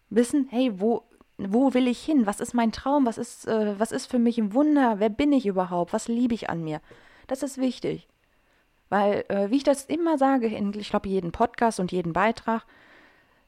Wissen, 0.10 0.48
hey, 0.50 0.72
wo, 0.80 1.04
wo 1.38 1.76
will 1.76 1.88
ich 1.88 2.04
hin? 2.04 2.26
Was 2.26 2.40
ist 2.40 2.56
mein 2.56 2.72
Traum? 2.72 3.06
Was 3.06 3.20
ist, 3.20 3.48
äh, 3.48 3.80
was 3.80 3.92
ist 3.92 4.08
für 4.08 4.18
mich 4.18 4.40
ein 4.40 4.54
Wunder? 4.54 5.00
Wer 5.00 5.10
bin 5.10 5.32
ich 5.32 5.46
überhaupt? 5.46 5.94
Was 5.94 6.08
liebe 6.08 6.34
ich 6.34 6.50
an 6.50 6.64
mir? 6.64 6.82
Das 7.28 7.44
ist 7.44 7.60
wichtig. 7.60 8.08
Weil, 8.90 9.24
äh, 9.28 9.52
wie 9.52 9.58
ich 9.58 9.64
das 9.64 9.86
immer 9.86 10.18
sage, 10.18 10.48
in, 10.48 10.74
ich 10.74 10.90
glaube, 10.90 11.08
jeden 11.08 11.32
Podcast 11.32 11.80
und 11.80 11.92
jeden 11.92 12.12
Beitrag, 12.12 12.66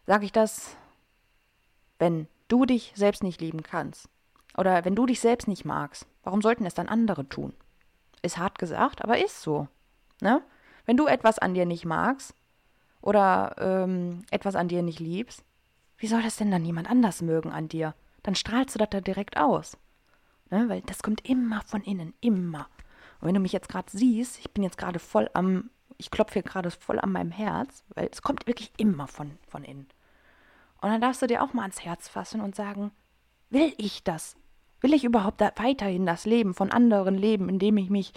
sage 0.05 0.25
ich 0.25 0.31
das, 0.31 0.77
wenn 1.97 2.27
du 2.47 2.65
dich 2.65 2.93
selbst 2.95 3.23
nicht 3.23 3.41
lieben 3.41 3.63
kannst, 3.63 4.07
oder 4.55 4.85
wenn 4.85 4.95
du 4.95 5.07
dich 5.07 5.19
selbst 5.19 5.47
nicht 5.47 5.65
magst, 5.65 6.05
warum 6.23 6.43
sollten 6.43 6.65
es 6.65 6.75
dann 6.75 6.89
andere 6.89 7.27
tun? 7.27 7.53
Ist 8.21 8.37
hart 8.37 8.59
gesagt, 8.59 9.03
aber 9.03 9.17
ist 9.17 9.41
so. 9.41 9.67
Ne? 10.21 10.43
Wenn 10.85 10.97
du 10.97 11.07
etwas 11.07 11.39
an 11.39 11.55
dir 11.55 11.65
nicht 11.65 11.85
magst 11.85 12.35
oder 13.01 13.55
ähm, 13.59 14.23
etwas 14.31 14.55
an 14.55 14.67
dir 14.67 14.81
nicht 14.81 14.99
liebst, 14.99 15.43
wie 15.97 16.07
soll 16.07 16.21
das 16.21 16.37
denn 16.37 16.51
dann 16.51 16.65
jemand 16.65 16.89
anders 16.89 17.21
mögen 17.21 17.51
an 17.51 17.67
dir? 17.67 17.93
Dann 18.23 18.35
strahlst 18.35 18.75
du 18.75 18.79
das 18.79 18.89
da 18.89 19.01
direkt 19.01 19.37
aus. 19.37 19.77
Ne? 20.49 20.67
Weil 20.69 20.81
das 20.81 21.03
kommt 21.03 21.27
immer 21.27 21.61
von 21.61 21.81
innen, 21.81 22.13
immer. 22.21 22.67
Und 23.19 23.27
wenn 23.27 23.35
du 23.35 23.41
mich 23.41 23.51
jetzt 23.51 23.69
gerade 23.69 23.89
siehst, 23.91 24.39
ich 24.39 24.51
bin 24.51 24.63
jetzt 24.63 24.77
gerade 24.77 24.99
voll 24.99 25.29
am, 25.33 25.69
ich 25.97 26.11
klopfe 26.11 26.33
hier 26.33 26.43
gerade 26.43 26.71
voll 26.71 26.99
an 26.99 27.11
meinem 27.11 27.31
Herz, 27.31 27.83
weil 27.95 28.09
es 28.11 28.21
kommt 28.21 28.47
wirklich 28.47 28.71
immer 28.77 29.07
von, 29.07 29.37
von 29.47 29.63
innen. 29.63 29.87
Und 30.81 30.89
dann 30.89 31.01
darfst 31.01 31.21
du 31.21 31.27
dir 31.27 31.43
auch 31.43 31.53
mal 31.53 31.63
ans 31.63 31.83
Herz 31.83 32.07
fassen 32.07 32.39
und 32.39 32.55
sagen, 32.55 32.91
will 33.49 33.73
ich 33.77 34.03
das? 34.03 34.37
Will 34.79 34.93
ich 34.93 35.03
überhaupt 35.03 35.41
da 35.41 35.51
weiterhin 35.57 36.05
das 36.05 36.25
Leben 36.25 36.53
von 36.53 36.71
anderen 36.71 37.15
leben, 37.15 37.49
indem 37.49 37.75
ich 37.75 37.89
mich 37.89 38.13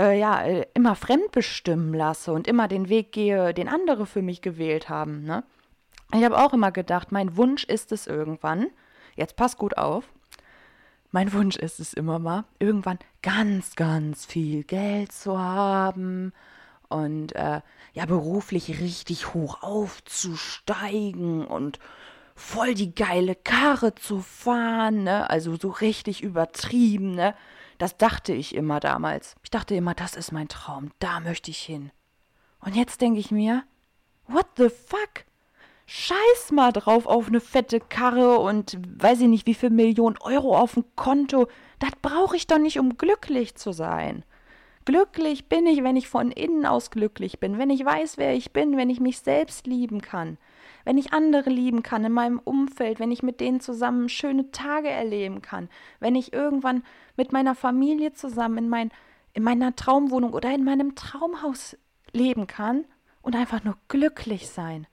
äh, 0.00 0.18
ja 0.18 0.42
äh, 0.42 0.66
immer 0.74 0.94
fremdbestimmen 0.94 1.94
lasse 1.94 2.32
und 2.32 2.48
immer 2.48 2.68
den 2.68 2.88
Weg 2.88 3.12
gehe, 3.12 3.52
den 3.54 3.68
andere 3.68 4.06
für 4.06 4.22
mich 4.22 4.42
gewählt 4.42 4.88
haben? 4.88 5.24
Ne? 5.24 5.44
Ich 6.14 6.24
habe 6.24 6.38
auch 6.38 6.52
immer 6.52 6.72
gedacht, 6.72 7.12
mein 7.12 7.36
Wunsch 7.36 7.64
ist 7.64 7.92
es 7.92 8.06
irgendwann, 8.06 8.68
jetzt 9.16 9.36
pass 9.36 9.56
gut 9.56 9.76
auf, 9.76 10.04
mein 11.12 11.32
Wunsch 11.32 11.56
ist 11.56 11.80
es 11.80 11.92
immer 11.92 12.18
mal, 12.18 12.44
irgendwann 12.58 12.98
ganz, 13.22 13.76
ganz 13.76 14.26
viel 14.26 14.64
Geld 14.64 15.12
zu 15.12 15.38
haben 15.38 16.32
und 16.88 17.34
äh, 17.34 17.60
ja, 17.92 18.06
beruflich 18.06 18.80
richtig 18.80 19.34
hoch 19.34 19.62
aufzusteigen 19.62 21.44
und 21.46 21.78
voll 22.34 22.74
die 22.74 22.94
geile 22.94 23.34
Karre 23.34 23.94
zu 23.94 24.20
fahren, 24.20 25.04
ne? 25.04 25.28
Also 25.28 25.56
so 25.56 25.68
richtig 25.68 26.22
übertrieben, 26.22 27.14
ne? 27.14 27.34
Das 27.80 27.96
dachte 27.96 28.34
ich 28.34 28.54
immer 28.54 28.78
damals. 28.78 29.36
Ich 29.42 29.50
dachte 29.50 29.74
immer, 29.74 29.94
das 29.94 30.14
ist 30.14 30.32
mein 30.32 30.48
Traum, 30.48 30.90
da 30.98 31.18
möchte 31.18 31.50
ich 31.50 31.60
hin. 31.60 31.90
Und 32.60 32.76
jetzt 32.76 33.00
denke 33.00 33.18
ich 33.18 33.30
mir, 33.30 33.62
what 34.28 34.44
the 34.58 34.68
fuck? 34.68 35.24
Scheiß 35.86 36.52
mal 36.52 36.72
drauf 36.72 37.06
auf 37.06 37.28
eine 37.28 37.40
fette 37.40 37.80
Karre 37.80 38.38
und 38.38 38.76
weiß 39.02 39.22
ich 39.22 39.28
nicht, 39.28 39.46
wie 39.46 39.54
viel 39.54 39.70
Millionen 39.70 40.18
Euro 40.20 40.58
auf 40.58 40.74
dem 40.74 40.84
Konto. 40.94 41.48
Das 41.78 41.92
brauche 42.02 42.36
ich 42.36 42.46
doch 42.46 42.58
nicht, 42.58 42.78
um 42.78 42.98
glücklich 42.98 43.54
zu 43.54 43.72
sein. 43.72 44.26
Glücklich 44.84 45.48
bin 45.48 45.66
ich, 45.66 45.82
wenn 45.82 45.96
ich 45.96 46.06
von 46.06 46.32
innen 46.32 46.66
aus 46.66 46.90
glücklich 46.90 47.40
bin, 47.40 47.56
wenn 47.56 47.70
ich 47.70 47.82
weiß, 47.82 48.18
wer 48.18 48.34
ich 48.34 48.52
bin, 48.52 48.76
wenn 48.76 48.90
ich 48.90 49.00
mich 49.00 49.20
selbst 49.20 49.66
lieben 49.66 50.02
kann, 50.02 50.36
wenn 50.84 50.98
ich 50.98 51.12
andere 51.12 51.50
lieben 51.50 51.82
kann 51.82 52.04
in 52.04 52.12
meinem 52.12 52.38
Umfeld, 52.38 53.00
wenn 53.00 53.10
ich 53.10 53.22
mit 53.22 53.40
denen 53.40 53.60
zusammen 53.60 54.08
schöne 54.08 54.50
Tage 54.50 54.88
erleben 54.88 55.42
kann, 55.42 55.68
wenn 55.98 56.14
ich 56.14 56.32
irgendwann 56.32 56.82
mit 57.16 57.32
meiner 57.32 57.54
Familie 57.54 58.12
zusammen 58.12 58.58
in, 58.58 58.68
mein, 58.68 58.90
in 59.34 59.42
meiner 59.42 59.76
Traumwohnung 59.76 60.32
oder 60.32 60.54
in 60.54 60.64
meinem 60.64 60.94
Traumhaus 60.94 61.76
leben 62.12 62.46
kann 62.46 62.84
und 63.22 63.36
einfach 63.36 63.64
nur 63.64 63.76
glücklich 63.88 64.48
sein. 64.48 64.86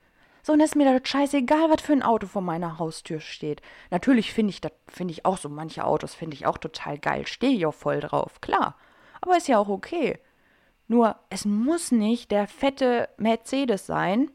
So, 0.44 0.54
und 0.54 0.62
ist 0.62 0.78
mir 0.78 0.86
das 0.86 1.10
scheißegal, 1.10 1.70
was 1.70 1.82
für 1.82 1.92
ein 1.92 2.04
Auto 2.04 2.26
vor 2.26 2.42
meiner 2.42 2.80
Haustür 2.80 3.20
steht. 3.20 3.62
Natürlich 3.92 4.34
finde 4.34 4.52
ich 4.52 4.62
das, 4.62 4.72
ich 5.00 5.26
auch 5.26 5.38
so, 5.38 5.50
manche 5.50 5.84
Autos 5.84 6.14
finde 6.14 6.36
ich 6.36 6.46
auch 6.46 6.58
total 6.58 6.98
geil, 6.98 7.28
stehe 7.28 7.52
ich 7.52 7.66
auch 7.66 7.74
voll 7.74 8.00
drauf, 8.00 8.40
klar. 8.40 8.78
Aber 9.20 9.36
ist 9.36 9.50
ja 9.50 9.58
auch 9.58 9.68
okay. 9.68 10.20
Nur, 10.88 11.18
es 11.30 11.44
muss 11.44 11.92
nicht 11.92 12.32
der 12.32 12.48
fette 12.48 13.10
Mercedes 13.18 13.86
sein, 13.88 14.32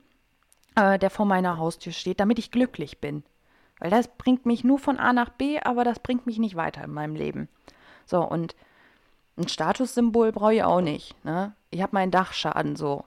äh, 0.75 0.99
der 0.99 1.11
vor 1.11 1.27
meiner 1.27 1.59
Haustür 1.59 1.93
steht, 1.93 2.21
damit 2.21 2.39
ich 2.39 2.51
glücklich 2.51 3.01
bin. 3.01 3.25
Weil 3.79 3.91
das 3.91 4.09
bringt 4.09 4.47
mich 4.47 4.65
nur 4.65 4.79
von 4.79 4.99
A 4.99 5.13
nach 5.13 5.31
B, 5.31 5.59
aber 5.61 5.85
das 5.85 5.99
bringt 5.99 6.27
mich 6.27 6.39
nicht 6.39 6.55
weiter 6.55 6.85
in 6.85 6.93
meinem 6.93 7.17
Leben. 7.17 7.49
So, 8.07 8.23
und 8.23 8.55
ein 9.37 9.49
Statussymbol 9.49 10.33
brauche 10.33 10.55
ich 10.55 10.63
auch 10.63 10.81
nicht. 10.81 11.15
Ne? 11.25 11.55
Ich 11.71 11.83
habe 11.83 11.95
meinen 11.95 12.11
Dachschaden 12.11 12.77
so. 12.77 13.05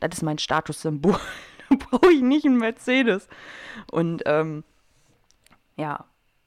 Das 0.00 0.12
ist 0.14 0.22
mein 0.22 0.38
Statussymbol. 0.38 1.18
brauche 1.90 2.12
ich 2.12 2.22
nicht 2.22 2.46
einen 2.46 2.58
Mercedes. 2.58 3.28
Und 3.90 4.22
ähm, 4.26 4.64
ja, 5.76 6.04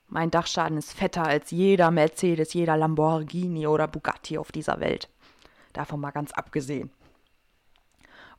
mein 0.08 0.32
Dachschaden 0.32 0.78
ist 0.78 0.94
fetter 0.94 1.26
als 1.26 1.52
jeder 1.52 1.92
Mercedes, 1.92 2.54
jeder 2.54 2.78
Lamborghini 2.78 3.68
oder 3.68 3.88
Bugatti 3.88 4.38
auf 4.38 4.52
dieser 4.52 4.80
Welt. 4.80 5.10
Davon 5.74 6.00
mal 6.00 6.12
ganz 6.12 6.32
abgesehen. 6.32 6.90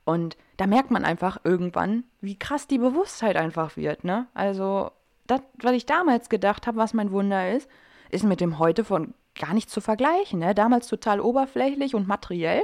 Und 0.09 0.37
da 0.57 0.65
merkt 0.65 0.89
man 0.89 1.05
einfach 1.05 1.37
irgendwann, 1.43 2.03
wie 2.19 2.35
krass 2.35 2.65
die 2.65 2.79
Bewusstheit 2.79 3.35
einfach 3.35 3.77
wird, 3.77 4.03
ne? 4.03 4.25
Also, 4.33 4.89
das, 5.27 5.41
was 5.61 5.73
ich 5.73 5.85
damals 5.85 6.29
gedacht 6.29 6.65
habe, 6.65 6.77
was 6.77 6.95
mein 6.95 7.11
Wunder 7.11 7.51
ist, 7.51 7.69
ist 8.09 8.23
mit 8.23 8.41
dem 8.41 8.57
heute 8.57 8.83
von 8.83 9.13
gar 9.35 9.53
nicht 9.53 9.69
zu 9.69 9.81
vergleichen, 9.81 10.39
ne? 10.39 10.55
Damals 10.55 10.87
total 10.87 11.21
oberflächlich 11.21 11.93
und 11.93 12.07
materiell. 12.07 12.63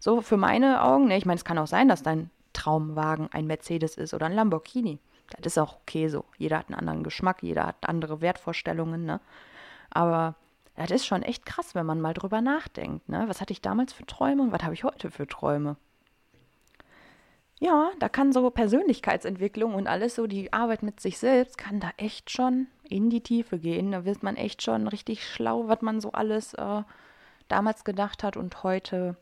So 0.00 0.20
für 0.20 0.36
meine 0.36 0.82
Augen, 0.82 1.06
ne? 1.06 1.16
Ich 1.16 1.26
meine, 1.26 1.36
es 1.36 1.44
kann 1.44 1.58
auch 1.58 1.68
sein, 1.68 1.86
dass 1.86 2.02
dein 2.02 2.28
Traumwagen 2.54 3.28
ein 3.30 3.46
Mercedes 3.46 3.96
ist 3.96 4.12
oder 4.12 4.26
ein 4.26 4.34
Lamborghini. 4.34 4.98
Das 5.40 5.52
ist 5.52 5.58
auch 5.58 5.76
okay 5.76 6.08
so. 6.08 6.24
Jeder 6.38 6.58
hat 6.58 6.70
einen 6.70 6.80
anderen 6.80 7.04
Geschmack, 7.04 7.44
jeder 7.44 7.66
hat 7.66 7.88
andere 7.88 8.20
Wertvorstellungen, 8.20 9.04
ne? 9.04 9.20
Aber 9.90 10.34
das 10.74 10.90
ist 10.90 11.06
schon 11.06 11.22
echt 11.22 11.46
krass, 11.46 11.76
wenn 11.76 11.86
man 11.86 12.00
mal 12.00 12.14
drüber 12.14 12.40
nachdenkt, 12.40 13.08
ne? 13.08 13.28
Was 13.28 13.40
hatte 13.40 13.52
ich 13.52 13.62
damals 13.62 13.92
für 13.92 14.06
Träume 14.06 14.42
und 14.42 14.50
was 14.50 14.64
habe 14.64 14.74
ich 14.74 14.82
heute 14.82 15.12
für 15.12 15.28
Träume? 15.28 15.76
Ja, 17.60 17.90
da 17.98 18.08
kann 18.08 18.32
so 18.32 18.50
Persönlichkeitsentwicklung 18.50 19.74
und 19.74 19.86
alles 19.86 20.16
so, 20.16 20.26
die 20.26 20.52
Arbeit 20.52 20.82
mit 20.82 21.00
sich 21.00 21.18
selbst, 21.18 21.56
kann 21.56 21.80
da 21.80 21.90
echt 21.96 22.30
schon 22.30 22.66
in 22.88 23.10
die 23.10 23.22
Tiefe 23.22 23.58
gehen. 23.58 23.92
Da 23.92 24.04
wird 24.04 24.22
man 24.22 24.36
echt 24.36 24.62
schon 24.62 24.88
richtig 24.88 25.26
schlau, 25.26 25.68
was 25.68 25.80
man 25.80 26.00
so 26.00 26.12
alles 26.12 26.54
äh, 26.54 26.82
damals 27.48 27.84
gedacht 27.84 28.22
hat 28.22 28.36
und 28.36 28.62
heute 28.62 29.16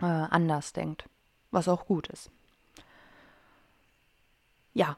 äh, 0.00 0.06
anders 0.06 0.72
denkt. 0.72 1.04
Was 1.50 1.68
auch 1.68 1.86
gut 1.86 2.08
ist. 2.08 2.30
Ja, 4.72 4.96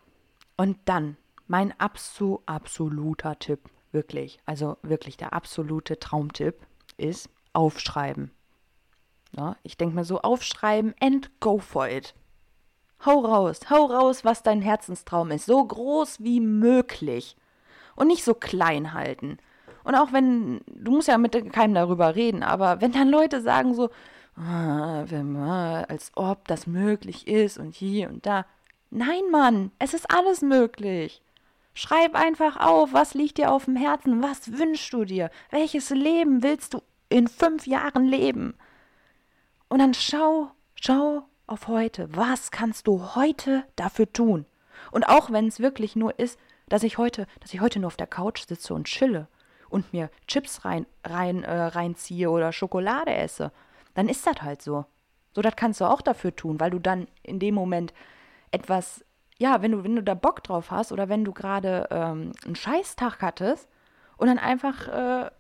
und 0.57 0.79
dann 0.85 1.17
mein 1.47 1.79
absol 1.81 2.41
absoluter 2.47 3.39
Tipp, 3.39 3.71
wirklich, 3.91 4.39
also 4.45 4.77
wirklich 4.83 5.17
der 5.17 5.33
absolute 5.33 5.99
Traumtipp 5.99 6.55
ist 6.99 7.31
aufschreiben. 7.53 8.31
Ja, 9.35 9.57
ich 9.63 9.79
denke 9.79 9.95
mir 9.95 10.05
so, 10.05 10.21
aufschreiben 10.21 10.95
and 11.01 11.31
go 11.41 11.59
for 11.59 11.89
it. 11.89 12.15
Hau 13.05 13.21
raus, 13.21 13.61
hau 13.71 13.87
raus, 13.87 14.25
was 14.25 14.43
dein 14.43 14.63
Herzenstraum 14.63 15.31
ist, 15.31 15.47
so 15.47 15.65
groß 15.65 16.23
wie 16.23 16.41
möglich. 16.41 17.37
Und 17.97 18.07
nicht 18.07 18.25
so 18.25 18.35
klein 18.35 18.95
halten. 18.95 19.39
Und 19.85 19.95
auch 19.95 20.13
wenn, 20.13 20.61
du 20.67 20.93
musst 20.93 21.09
ja 21.09 21.19
mit 21.19 21.53
keinem 21.53 21.75
darüber 21.75 22.15
reden, 22.15 22.43
aber 22.43 22.81
wenn 22.81 22.93
dann 22.93 23.09
Leute 23.09 23.43
sagen 23.43 23.75
so, 23.75 23.91
ah, 24.37 25.05
als 25.89 26.13
ob 26.15 26.47
das 26.49 26.67
möglich 26.67 27.27
ist 27.27 27.59
und 27.59 27.75
hier 27.75 28.09
und 28.09 28.25
da, 28.25 28.47
Nein, 28.95 29.31
Mann, 29.31 29.73
es 29.79 29.95
ist 29.95 30.15
alles 30.15 30.43
möglich. 30.43 31.23
Schreib 31.73 32.15
einfach 32.15 32.59
auf, 32.59 32.93
was 32.93 33.15
liegt 33.15 33.39
dir 33.39 33.51
auf 33.51 33.65
dem 33.65 33.75
Herzen, 33.75 34.23
was 34.23 34.59
wünschst 34.59 34.93
du 34.93 35.07
dir, 35.07 35.31
welches 35.51 35.89
Leben 35.89 36.43
willst 36.43 36.75
du 36.75 36.83
in 37.09 37.27
fünf 37.27 37.67
Jahren 37.67 38.05
leben? 38.05 38.53
Und 39.71 39.79
dann 39.79 39.95
schau, 39.95 40.51
schau 40.75 41.23
auf 41.53 41.69
heute, 41.69 42.09
was 42.17 42.51
kannst 42.51 42.87
du 42.87 43.15
heute 43.15 43.63
dafür 43.77 44.11
tun? 44.11 44.47
Und 44.91 45.05
auch 45.05 45.31
wenn 45.31 45.47
es 45.47 45.61
wirklich 45.61 45.95
nur 45.95 46.19
ist, 46.19 46.41
dass 46.69 46.83
ich 46.83 46.97
heute, 46.97 47.27
dass 47.41 47.53
ich 47.53 47.61
heute 47.61 47.79
nur 47.79 47.89
auf 47.89 47.97
der 47.99 48.07
Couch 48.07 48.47
sitze 48.47 48.73
und 48.73 48.87
chille 48.87 49.29
und 49.69 49.93
mir 49.93 50.11
Chips 50.27 50.65
rein, 50.65 50.87
rein, 51.05 51.45
äh, 51.45 51.53
reinziehe 51.53 52.31
oder 52.31 52.53
Schokolade 52.53 53.15
esse, 53.15 53.53
dann 53.95 54.09
ist 54.09 54.27
das 54.27 54.41
halt 54.41 54.63
so. 54.63 54.87
So, 55.35 55.43
das 55.43 55.55
kannst 55.55 55.81
du 55.83 55.85
auch 55.85 56.01
dafür 56.01 56.35
tun, 56.35 56.59
weil 56.59 56.71
du 56.71 56.79
dann 56.79 57.07
in 57.23 57.39
dem 57.39 57.55
Moment 57.55 57.93
etwas, 58.51 59.05
ja, 59.39 59.61
wenn 59.61 59.73
du, 59.73 59.85
wenn 59.85 59.97
du 59.97 60.03
da 60.03 60.15
Bock 60.15 60.43
drauf 60.43 60.71
hast 60.71 60.91
oder 60.91 61.11
wenn 61.11 61.25
du 61.25 61.33
gerade 61.33 61.87
ähm, 61.91 62.33
einen 62.47 62.57
Scheißtag 62.57 63.21
hattest 63.21 63.69
und 64.17 64.29
dann 64.29 64.39
einfach, 64.39 64.89
äh, 64.89 65.31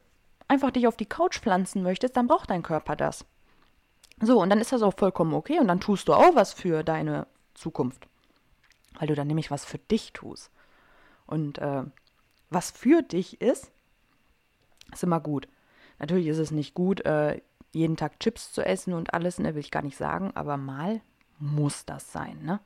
einfach 0.46 0.70
dich 0.70 0.86
auf 0.86 0.96
die 0.98 1.06
Couch 1.06 1.40
pflanzen 1.40 1.82
möchtest, 1.82 2.18
dann 2.18 2.26
braucht 2.26 2.50
dein 2.50 2.62
Körper 2.62 2.96
das. 2.96 3.24
So, 4.24 4.40
und 4.40 4.50
dann 4.50 4.60
ist 4.60 4.72
das 4.72 4.82
auch 4.82 4.94
vollkommen 4.96 5.34
okay 5.34 5.58
und 5.58 5.66
dann 5.66 5.80
tust 5.80 6.06
du 6.06 6.14
auch 6.14 6.36
was 6.36 6.52
für 6.52 6.84
deine 6.84 7.26
Zukunft. 7.54 8.06
Weil 8.98 9.08
du 9.08 9.14
dann 9.16 9.26
nämlich 9.26 9.50
was 9.50 9.64
für 9.64 9.78
dich 9.78 10.12
tust. 10.12 10.52
Und 11.26 11.58
äh, 11.58 11.82
was 12.48 12.70
für 12.70 13.02
dich 13.02 13.40
ist, 13.40 13.72
ist 14.92 15.02
immer 15.02 15.20
gut. 15.20 15.48
Natürlich 15.98 16.28
ist 16.28 16.38
es 16.38 16.52
nicht 16.52 16.74
gut, 16.74 17.04
äh, 17.04 17.40
jeden 17.72 17.96
Tag 17.96 18.20
Chips 18.20 18.52
zu 18.52 18.64
essen 18.64 18.92
und 18.92 19.12
alles, 19.12 19.38
ne, 19.38 19.54
will 19.54 19.60
ich 19.60 19.70
gar 19.70 19.82
nicht 19.82 19.96
sagen, 19.96 20.30
aber 20.34 20.56
mal 20.56 21.00
muss 21.38 21.84
das 21.84 22.12
sein, 22.12 22.38
ne? 22.44 22.60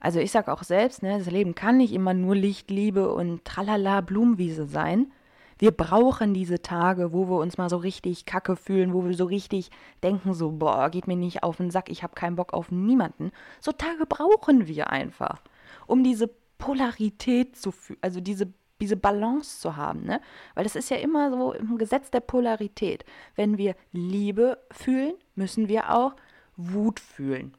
Also 0.00 0.18
ich 0.18 0.32
sage 0.32 0.50
auch 0.50 0.62
selbst, 0.62 1.02
ne, 1.02 1.18
das 1.18 1.30
Leben 1.30 1.54
kann 1.54 1.76
nicht 1.76 1.92
immer 1.92 2.14
nur 2.14 2.34
Licht, 2.34 2.70
Liebe 2.70 3.12
und 3.12 3.44
tralala 3.44 4.00
Blumenwiese 4.00 4.66
sein. 4.66 5.12
Wir 5.60 5.72
brauchen 5.72 6.32
diese 6.32 6.62
Tage, 6.62 7.12
wo 7.12 7.28
wir 7.28 7.36
uns 7.36 7.58
mal 7.58 7.68
so 7.68 7.76
richtig 7.76 8.24
kacke 8.24 8.56
fühlen, 8.56 8.94
wo 8.94 9.04
wir 9.04 9.12
so 9.12 9.26
richtig 9.26 9.70
denken, 10.02 10.32
so, 10.32 10.52
boah, 10.52 10.88
geht 10.88 11.06
mir 11.06 11.16
nicht 11.16 11.42
auf 11.42 11.58
den 11.58 11.70
Sack, 11.70 11.90
ich 11.90 12.02
habe 12.02 12.14
keinen 12.14 12.34
Bock 12.36 12.54
auf 12.54 12.70
niemanden. 12.70 13.30
So 13.60 13.70
Tage 13.70 14.06
brauchen 14.06 14.66
wir 14.66 14.88
einfach, 14.88 15.42
um 15.86 16.02
diese 16.02 16.30
Polarität 16.56 17.56
zu 17.56 17.72
fühlen, 17.72 17.98
also 18.00 18.22
diese, 18.22 18.50
diese 18.80 18.96
Balance 18.96 19.60
zu 19.60 19.76
haben, 19.76 20.04
ne? 20.04 20.22
Weil 20.54 20.64
das 20.64 20.76
ist 20.76 20.88
ja 20.88 20.96
immer 20.96 21.30
so 21.30 21.52
im 21.52 21.76
Gesetz 21.76 22.10
der 22.10 22.20
Polarität. 22.20 23.04
Wenn 23.36 23.58
wir 23.58 23.76
Liebe 23.92 24.56
fühlen, 24.70 25.12
müssen 25.34 25.68
wir 25.68 25.94
auch 25.94 26.16
Wut 26.56 27.00
fühlen, 27.00 27.52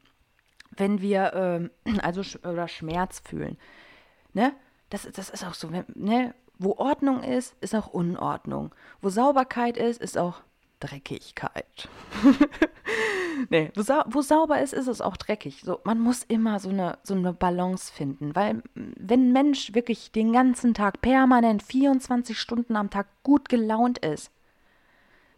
wenn 0.76 1.02
wir 1.02 1.34
ähm, 1.36 1.72
also 2.02 2.22
oder 2.50 2.68
Schmerz 2.68 3.22
fühlen, 3.24 3.60
ne? 4.34 4.54
Das, 4.90 5.08
das 5.14 5.30
ist 5.30 5.46
auch 5.46 5.54
so, 5.54 5.70
ne? 5.70 6.34
Wo 6.64 6.74
Ordnung 6.78 7.24
ist, 7.24 7.56
ist 7.60 7.74
auch 7.74 7.88
Unordnung. 7.88 8.72
Wo 9.02 9.10
Sauberkeit 9.10 9.78
ist, 9.78 10.00
ist 10.00 10.16
auch 10.16 10.42
Dreckigkeit. 10.80 11.90
nee, 13.50 13.72
wo, 13.76 13.82
sau 13.82 14.04
wo, 14.06 14.22
sauber 14.22 14.62
ist, 14.62 14.74
ist 14.74 14.88
es 14.88 15.02
auch 15.02 15.18
dreckig. 15.18 15.62
So, 15.64 15.80
man 15.86 16.00
muss 16.00 16.24
immer 16.24 16.60
so 16.60 16.70
eine, 16.70 17.00
so 17.02 17.16
eine 17.16 17.34
Balance 17.34 17.92
finden, 17.92 18.36
weil 18.36 18.62
wenn 18.76 19.30
ein 19.30 19.34
Mensch 19.34 19.74
wirklich 19.74 20.12
den 20.12 20.34
ganzen 20.34 20.76
Tag 20.76 21.02
permanent 21.02 21.64
24 21.64 22.40
Stunden 22.40 22.76
am 22.76 22.92
Tag 22.92 23.08
gut 23.24 23.50
gelaunt 23.50 23.98
ist, 23.98 24.32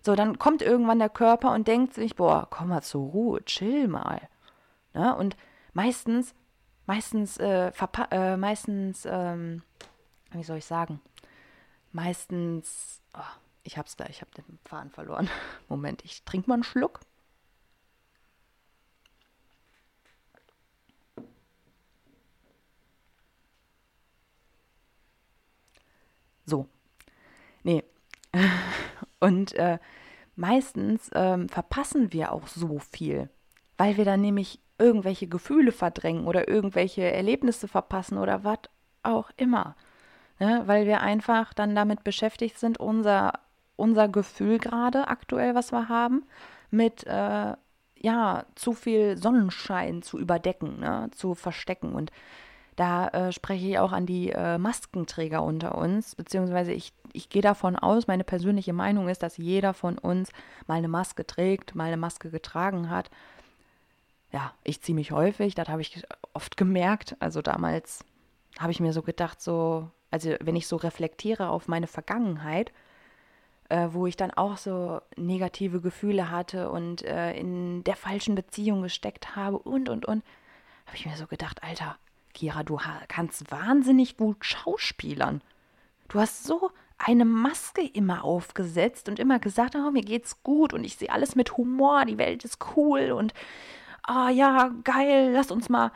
so, 0.02 0.16
dann 0.16 0.38
kommt 0.38 0.62
irgendwann 0.62 1.00
der 1.00 1.08
Körper 1.08 1.54
und 1.54 1.70
denkt 1.70 1.94
sich, 1.94 2.18
boah, 2.18 2.48
komm 2.50 2.68
mal 2.68 2.82
zur 2.82 3.10
Ruhe, 3.10 3.46
chill 3.46 3.88
mal. 3.88 4.28
Ne? 4.94 5.16
Und 5.16 5.38
meistens, 5.72 6.36
meistens, 6.86 7.38
äh, 7.38 7.72
äh, 8.12 8.36
meistens, 8.36 9.08
ähm, 9.10 9.64
wie 10.32 10.44
soll 10.44 10.58
ich 10.58 10.66
sagen, 10.66 11.00
meistens, 11.94 13.02
oh, 13.16 13.22
ich 13.64 13.78
hab's 13.78 13.96
da, 13.96 14.06
ich 14.10 14.22
hab 14.22 14.34
den 14.36 14.60
Faden 14.66 14.92
verloren. 14.92 15.30
Moment, 15.70 16.04
ich 16.06 16.24
trinke 16.24 16.50
mal 16.50 16.56
einen 16.56 16.64
Schluck. 16.64 17.00
So. 26.46 26.68
Nee. 27.64 27.84
Und 29.20 29.54
äh, 29.54 29.80
meistens 30.36 31.10
ähm, 31.14 31.48
verpassen 31.50 32.12
wir 32.12 32.32
auch 32.34 32.48
so 32.48 32.80
viel, 32.80 33.30
weil 33.78 33.98
wir 33.98 34.06
dann 34.06 34.22
nämlich 34.22 34.60
irgendwelche 34.78 35.28
Gefühle 35.28 35.72
verdrängen 35.72 36.26
oder 36.26 36.48
irgendwelche 36.50 37.04
Erlebnisse 37.04 37.68
verpassen 37.68 38.18
oder 38.18 38.44
was 38.44 38.60
auch 39.04 39.32
immer. 39.38 39.76
Ne? 40.44 40.64
Weil 40.66 40.86
wir 40.86 41.00
einfach 41.00 41.54
dann 41.54 41.74
damit 41.74 42.04
beschäftigt 42.04 42.60
sind, 42.60 42.78
unser, 42.78 43.40
unser 43.78 44.10
Gefühl 44.10 44.58
gerade 44.58 45.08
aktuell, 45.08 45.56
was 45.56 45.72
wir 45.72 45.88
haben, 45.88 46.24
mit 46.70 47.08
äh, 47.08 47.54
ja, 47.96 48.46
zu 48.56 48.74
viel 48.74 49.16
Sonnenschein 49.16 50.02
zu 50.02 50.20
überdecken, 50.20 50.82
ne? 50.82 51.10
zu 51.16 51.34
verstecken. 51.34 51.94
Und 51.94 52.12
da 52.76 53.08
äh, 53.08 53.32
spreche 53.32 53.68
ich 53.68 53.80
auch 53.80 53.94
an 53.94 54.06
die 54.06 54.32
äh, 54.32 54.58
Maskenträger 54.58 55.42
unter 55.44 55.78
uns, 55.78 56.16
beziehungsweise 56.16 56.74
ich, 56.74 56.92
ich 57.14 57.30
gehe 57.30 57.42
davon 57.42 57.78
aus, 57.78 58.08
meine 58.08 58.26
persönliche 58.26 58.74
Meinung 58.74 59.08
ist, 59.08 59.24
dass 59.24 59.38
jeder 59.38 59.74
von 59.74 59.98
uns 59.98 60.30
mal 60.68 60.76
eine 60.76 60.90
Maske 60.90 61.26
trägt, 61.26 61.74
mal 61.74 61.86
eine 61.86 61.96
Maske 61.96 62.32
getragen 62.32 62.90
hat. 62.90 63.10
Ja, 64.34 64.52
ich 64.66 64.82
ziehe 64.82 64.96
mich 64.96 65.14
häufig, 65.14 65.56
das 65.56 65.70
habe 65.70 65.82
ich 65.82 66.04
oft 66.34 66.58
gemerkt. 66.58 67.16
Also 67.22 67.42
damals 67.42 68.04
habe 68.60 68.72
ich 68.72 68.80
mir 68.80 68.94
so 68.94 69.02
gedacht, 69.02 69.42
so, 69.42 69.90
also 70.12 70.36
wenn 70.42 70.56
ich 70.56 70.68
so 70.68 70.76
reflektiere 70.76 71.50
auf 71.50 71.68
meine 71.68 71.88
Vergangenheit, 71.88 72.72
äh, 73.70 73.90
wo 73.92 74.06
ich 74.06 74.18
dann 74.18 74.32
auch 74.32 74.58
so 74.58 75.02
negative 75.16 75.82
Gefühle 75.82 76.30
hatte 76.30 76.70
und 76.70 77.04
äh, 77.04 77.34
in 77.34 77.84
der 77.84 77.96
falschen 77.96 78.36
Beziehung 78.36 78.82
gesteckt 78.82 79.36
habe 79.36 79.58
und, 79.58 79.90
und, 79.90 80.06
und, 80.06 80.24
habe 80.86 80.98
ich 80.98 81.06
mir 81.06 81.16
so 81.16 81.28
gedacht, 81.28 81.64
Alter, 81.64 81.98
Kira, 82.34 82.64
du 82.64 82.78
kannst 83.08 83.50
wahnsinnig 83.52 84.18
gut 84.18 84.44
schauspielern. 84.44 85.42
Du 86.10 86.20
hast 86.20 86.44
so 86.44 86.72
eine 86.98 87.26
Maske 87.26 87.82
immer 87.82 88.24
aufgesetzt 88.24 89.10
und 89.10 89.20
immer 89.20 89.40
gesagt, 89.40 89.76
oh, 89.76 89.92
mir 89.92 90.04
geht's 90.04 90.44
gut 90.44 90.74
und 90.74 90.84
ich 90.84 90.98
sehe 90.98 91.12
alles 91.12 91.36
mit 91.36 91.58
Humor, 91.58 92.06
die 92.06 92.18
Welt 92.18 92.44
ist 92.44 92.60
cool 92.76 93.12
und 93.12 93.34
ah 94.04 94.28
oh, 94.28 94.30
ja, 94.30 94.72
geil, 94.84 95.32
lass 95.34 95.52
uns 95.52 95.70
mal 95.70 95.92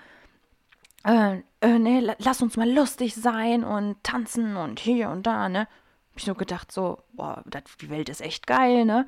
äh, 1.04 1.42
äh, 1.62 1.80
nee, 1.80 2.02
lass 2.20 2.42
uns 2.42 2.58
mal 2.58 2.70
lustig 2.70 3.16
sein 3.16 3.64
und 3.64 4.04
tanzen 4.04 4.56
und 4.58 4.80
hier 4.80 5.10
und 5.10 5.26
da, 5.26 5.50
ne? 5.50 5.62
Hab 5.62 6.18
ich 6.18 6.28
nur 6.28 6.38
gedacht, 6.38 6.72
so, 6.72 7.04
boah, 7.14 7.44
dat, 7.46 7.66
die 7.82 7.90
Welt 7.90 8.10
ist 8.10 8.22
echt 8.22 8.48
geil, 8.48 8.86
ne? 8.86 9.08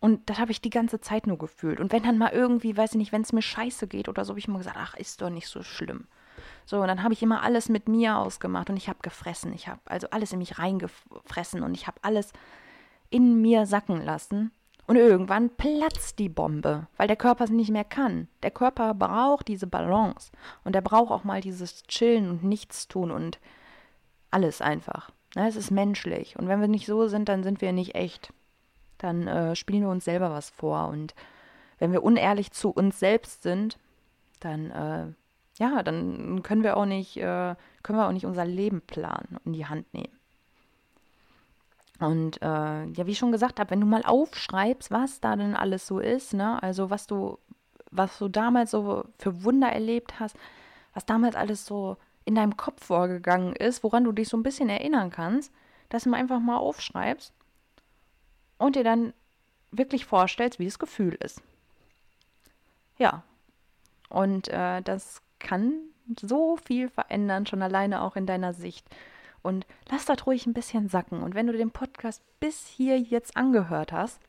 Und 0.00 0.28
das 0.28 0.38
habe 0.38 0.52
ich 0.52 0.60
die 0.60 0.70
ganze 0.70 1.00
Zeit 1.00 1.26
nur 1.26 1.38
gefühlt. 1.38 1.80
Und 1.80 1.90
wenn 1.90 2.02
dann 2.02 2.18
mal 2.18 2.32
irgendwie, 2.32 2.76
weiß 2.76 2.92
ich 2.92 2.98
nicht, 2.98 3.12
wenn 3.12 3.22
es 3.22 3.32
mir 3.32 3.42
scheiße 3.42 3.88
geht 3.88 4.08
oder 4.08 4.24
so, 4.24 4.30
habe 4.30 4.38
ich 4.38 4.48
immer 4.48 4.58
gesagt, 4.58 4.76
ach, 4.78 4.94
ist 4.94 5.22
doch 5.22 5.30
nicht 5.30 5.48
so 5.48 5.62
schlimm. 5.62 6.06
So, 6.64 6.80
und 6.80 6.88
dann 6.88 7.02
habe 7.02 7.14
ich 7.14 7.22
immer 7.22 7.42
alles 7.42 7.68
mit 7.68 7.88
mir 7.88 8.16
ausgemacht 8.16 8.68
und 8.70 8.76
ich 8.76 8.88
habe 8.88 8.98
gefressen. 9.02 9.52
Ich 9.52 9.68
habe 9.68 9.80
also 9.86 10.08
alles 10.10 10.32
in 10.32 10.38
mich 10.38 10.58
reingefressen 10.58 11.62
und 11.62 11.74
ich 11.74 11.86
habe 11.86 11.98
alles 12.02 12.32
in 13.10 13.40
mir 13.40 13.66
sacken 13.66 14.04
lassen. 14.04 14.52
Und 14.86 14.96
irgendwann 14.96 15.50
platzt 15.50 16.18
die 16.18 16.28
Bombe, 16.28 16.86
weil 16.96 17.08
der 17.08 17.16
Körper 17.16 17.44
es 17.44 17.50
nicht 17.50 17.70
mehr 17.70 17.84
kann. 17.84 18.28
Der 18.42 18.52
Körper 18.52 18.94
braucht 18.94 19.48
diese 19.48 19.66
Balance 19.66 20.30
und 20.62 20.76
er 20.76 20.82
braucht 20.82 21.10
auch 21.10 21.24
mal 21.24 21.40
dieses 21.40 21.82
Chillen 21.84 22.30
und 22.30 22.44
Nichtstun 22.44 23.10
und 23.10 23.40
alles 24.30 24.60
einfach. 24.60 25.10
Ne, 25.34 25.48
es 25.48 25.56
ist 25.56 25.70
menschlich. 25.70 26.38
Und 26.38 26.46
wenn 26.46 26.60
wir 26.60 26.68
nicht 26.68 26.86
so 26.86 27.08
sind, 27.08 27.28
dann 27.28 27.42
sind 27.42 27.60
wir 27.60 27.72
nicht 27.72 27.96
echt. 27.96 28.32
Dann 28.98 29.26
äh, 29.26 29.56
spielen 29.56 29.82
wir 29.82 29.90
uns 29.90 30.04
selber 30.04 30.30
was 30.30 30.50
vor. 30.50 30.88
Und 30.88 31.14
wenn 31.78 31.92
wir 31.92 32.04
unehrlich 32.04 32.52
zu 32.52 32.70
uns 32.70 33.00
selbst 33.00 33.42
sind, 33.42 33.78
dann 34.40 34.70
äh, 34.70 35.12
ja, 35.58 35.82
dann 35.82 36.42
können 36.42 36.62
wir 36.62 36.76
auch 36.76 36.86
nicht, 36.86 37.16
äh, 37.16 37.54
können 37.82 37.98
wir 37.98 38.06
auch 38.06 38.12
nicht 38.12 38.26
unser 38.26 38.44
Leben 38.44 38.82
planen 38.82 39.38
und 39.38 39.46
in 39.46 39.52
die 39.52 39.66
Hand 39.66 39.92
nehmen. 39.94 40.12
Und 41.98 42.42
äh, 42.42 42.84
ja, 42.84 43.06
wie 43.06 43.12
ich 43.12 43.18
schon 43.18 43.32
gesagt 43.32 43.58
habe, 43.58 43.70
wenn 43.70 43.80
du 43.80 43.86
mal 43.86 44.04
aufschreibst, 44.04 44.90
was 44.90 45.20
da 45.20 45.34
denn 45.36 45.54
alles 45.56 45.86
so 45.86 45.98
ist, 45.98 46.34
ne, 46.34 46.62
also 46.62 46.90
was 46.90 47.06
du, 47.06 47.38
was 47.90 48.18
du 48.18 48.28
damals 48.28 48.72
so 48.72 49.04
für 49.18 49.44
Wunder 49.44 49.68
erlebt 49.68 50.20
hast, 50.20 50.36
was 50.92 51.06
damals 51.06 51.36
alles 51.36 51.64
so 51.64 51.96
in 52.24 52.34
deinem 52.34 52.56
Kopf 52.56 52.84
vorgegangen 52.84 53.54
ist, 53.54 53.82
woran 53.82 54.04
du 54.04 54.12
dich 54.12 54.28
so 54.28 54.36
ein 54.36 54.42
bisschen 54.42 54.68
erinnern 54.68 55.10
kannst, 55.10 55.52
dass 55.88 56.04
du 56.04 56.12
einfach 56.12 56.40
mal 56.40 56.58
aufschreibst 56.58 57.32
und 58.58 58.76
dir 58.76 58.84
dann 58.84 59.12
wirklich 59.70 60.04
vorstellst, 60.04 60.58
wie 60.58 60.64
das 60.64 60.78
Gefühl 60.78 61.16
ist. 61.20 61.40
Ja. 62.98 63.22
Und 64.08 64.48
äh, 64.48 64.82
das 64.82 65.22
kann 65.38 65.72
so 66.20 66.56
viel 66.56 66.88
verändern, 66.88 67.46
schon 67.46 67.62
alleine 67.62 68.02
auch 68.02 68.16
in 68.16 68.26
deiner 68.26 68.52
Sicht. 68.52 68.86
Und 69.42 69.66
lass 69.90 70.06
das 70.06 70.26
ruhig 70.26 70.46
ein 70.46 70.54
bisschen 70.54 70.88
sacken. 70.88 71.22
Und 71.22 71.34
wenn 71.34 71.46
du 71.46 71.52
den 71.52 71.70
Podcast 71.70 72.22
bis 72.40 72.66
hier 72.66 72.98
jetzt 72.98 73.36
angehört 73.36 73.92
hast, 73.92 74.20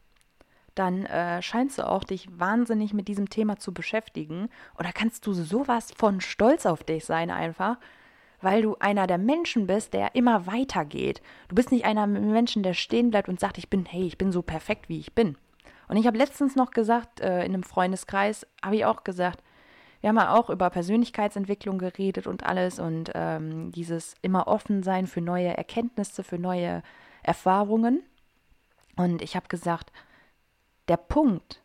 dann 0.76 1.06
äh, 1.06 1.42
scheinst 1.42 1.80
du 1.80 1.88
auch 1.88 2.04
dich 2.04 2.28
wahnsinnig 2.40 2.94
mit 2.94 3.08
diesem 3.08 3.30
Thema 3.30 3.58
zu 3.58 3.74
beschäftigen. 3.74 4.50
Oder 4.78 4.92
kannst 4.94 5.26
du 5.26 5.34
sowas 5.34 5.92
von 5.98 6.22
stolz 6.22 6.66
auf 6.66 6.84
dich 6.84 7.06
sein 7.06 7.32
einfach, 7.32 7.78
weil 8.42 8.62
du 8.62 8.76
einer 8.80 9.08
der 9.08 9.18
Menschen 9.18 9.66
bist, 9.66 9.94
der 9.94 10.14
immer 10.16 10.46
weitergeht. 10.46 11.22
Du 11.48 11.56
bist 11.56 11.72
nicht 11.72 11.86
einer 11.86 12.06
Menschen, 12.06 12.62
der 12.62 12.74
stehen 12.74 13.10
bleibt 13.10 13.30
und 13.30 13.40
sagt, 13.40 13.58
ich 13.58 13.70
bin, 13.70 13.86
hey, 13.86 14.04
ich 14.04 14.18
bin 14.18 14.32
so 14.32 14.44
perfekt, 14.44 14.90
wie 14.90 15.00
ich 15.00 15.14
bin. 15.14 15.38
Und 15.88 15.98
ich 15.98 16.06
habe 16.06 16.18
letztens 16.18 16.56
noch 16.56 16.72
gesagt, 16.72 17.22
äh, 17.22 17.40
in 17.40 17.54
einem 17.54 17.64
Freundeskreis, 17.64 18.46
habe 18.64 18.76
ich 18.76 18.86
auch 18.86 19.04
gesagt, 19.04 19.42
wir 20.02 20.10
haben 20.10 20.18
ja 20.18 20.36
auch 20.36 20.50
über 20.50 20.70
Persönlichkeitsentwicklung 20.70 21.80
geredet 21.80 22.28
und 22.28 22.46
alles 22.46 22.80
und 22.80 23.12
ähm, 23.16 23.72
dieses 23.72 24.16
immer 24.22 24.48
offen 24.48 24.84
sein 24.84 25.08
für 25.08 25.22
neue 25.22 25.56
Erkenntnisse, 25.58 26.24
für 26.24 26.38
neue 26.38 26.84
Erfahrungen. 27.24 28.04
Und 28.96 29.22
ich 29.22 29.36
habe 29.36 29.48
gesagt, 29.48 29.92
der 30.88 30.98
Punkt, 30.98 31.64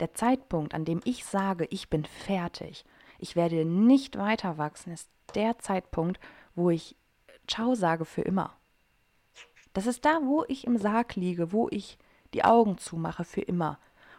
der 0.00 0.14
Zeitpunkt, 0.14 0.74
an 0.74 0.84
dem 0.84 1.00
ich 1.04 1.24
sage, 1.24 1.66
ich 1.70 1.88
bin 1.88 2.04
fertig, 2.04 2.84
ich 3.18 3.36
werde 3.36 3.64
nicht 3.64 4.16
weiter 4.18 4.58
wachsen, 4.58 4.92
ist 4.92 5.10
der 5.34 5.58
Zeitpunkt, 5.58 6.20
wo 6.54 6.70
ich 6.70 6.96
Ciao 7.46 7.74
sage 7.74 8.04
für 8.04 8.22
immer. 8.22 8.54
Das 9.72 9.86
ist 9.86 10.04
da, 10.04 10.20
wo 10.22 10.44
ich 10.48 10.66
im 10.66 10.76
Sarg 10.76 11.16
liege, 11.16 11.52
wo 11.52 11.68
ich 11.70 11.98
die 12.34 12.44
Augen 12.44 12.78
zumache 12.78 13.24
für 13.24 13.40
immer. 13.40 13.78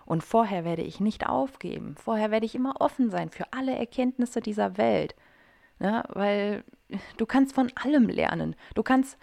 Und 0.09 0.23
vorher 0.23 0.65
werde 0.65 0.81
ich 0.81 0.99
nicht 0.99 1.29
aufgeben. 1.29 1.93
Vorher 1.95 2.31
werde 2.31 2.47
ich 2.47 2.55
immer 2.55 2.81
offen 2.81 3.11
sein 3.11 3.29
für 3.29 3.53
alle 3.53 3.75
Erkenntnisse 3.75 4.41
dieser 4.41 4.75
Welt. 4.79 5.13
Ne? 5.77 6.03
Weil 6.09 6.63
du 7.17 7.27
kannst 7.27 7.53
von 7.53 7.71
allem 7.75 8.09
lernen. 8.09 8.55
Du 8.73 8.81
kannst 8.81 9.19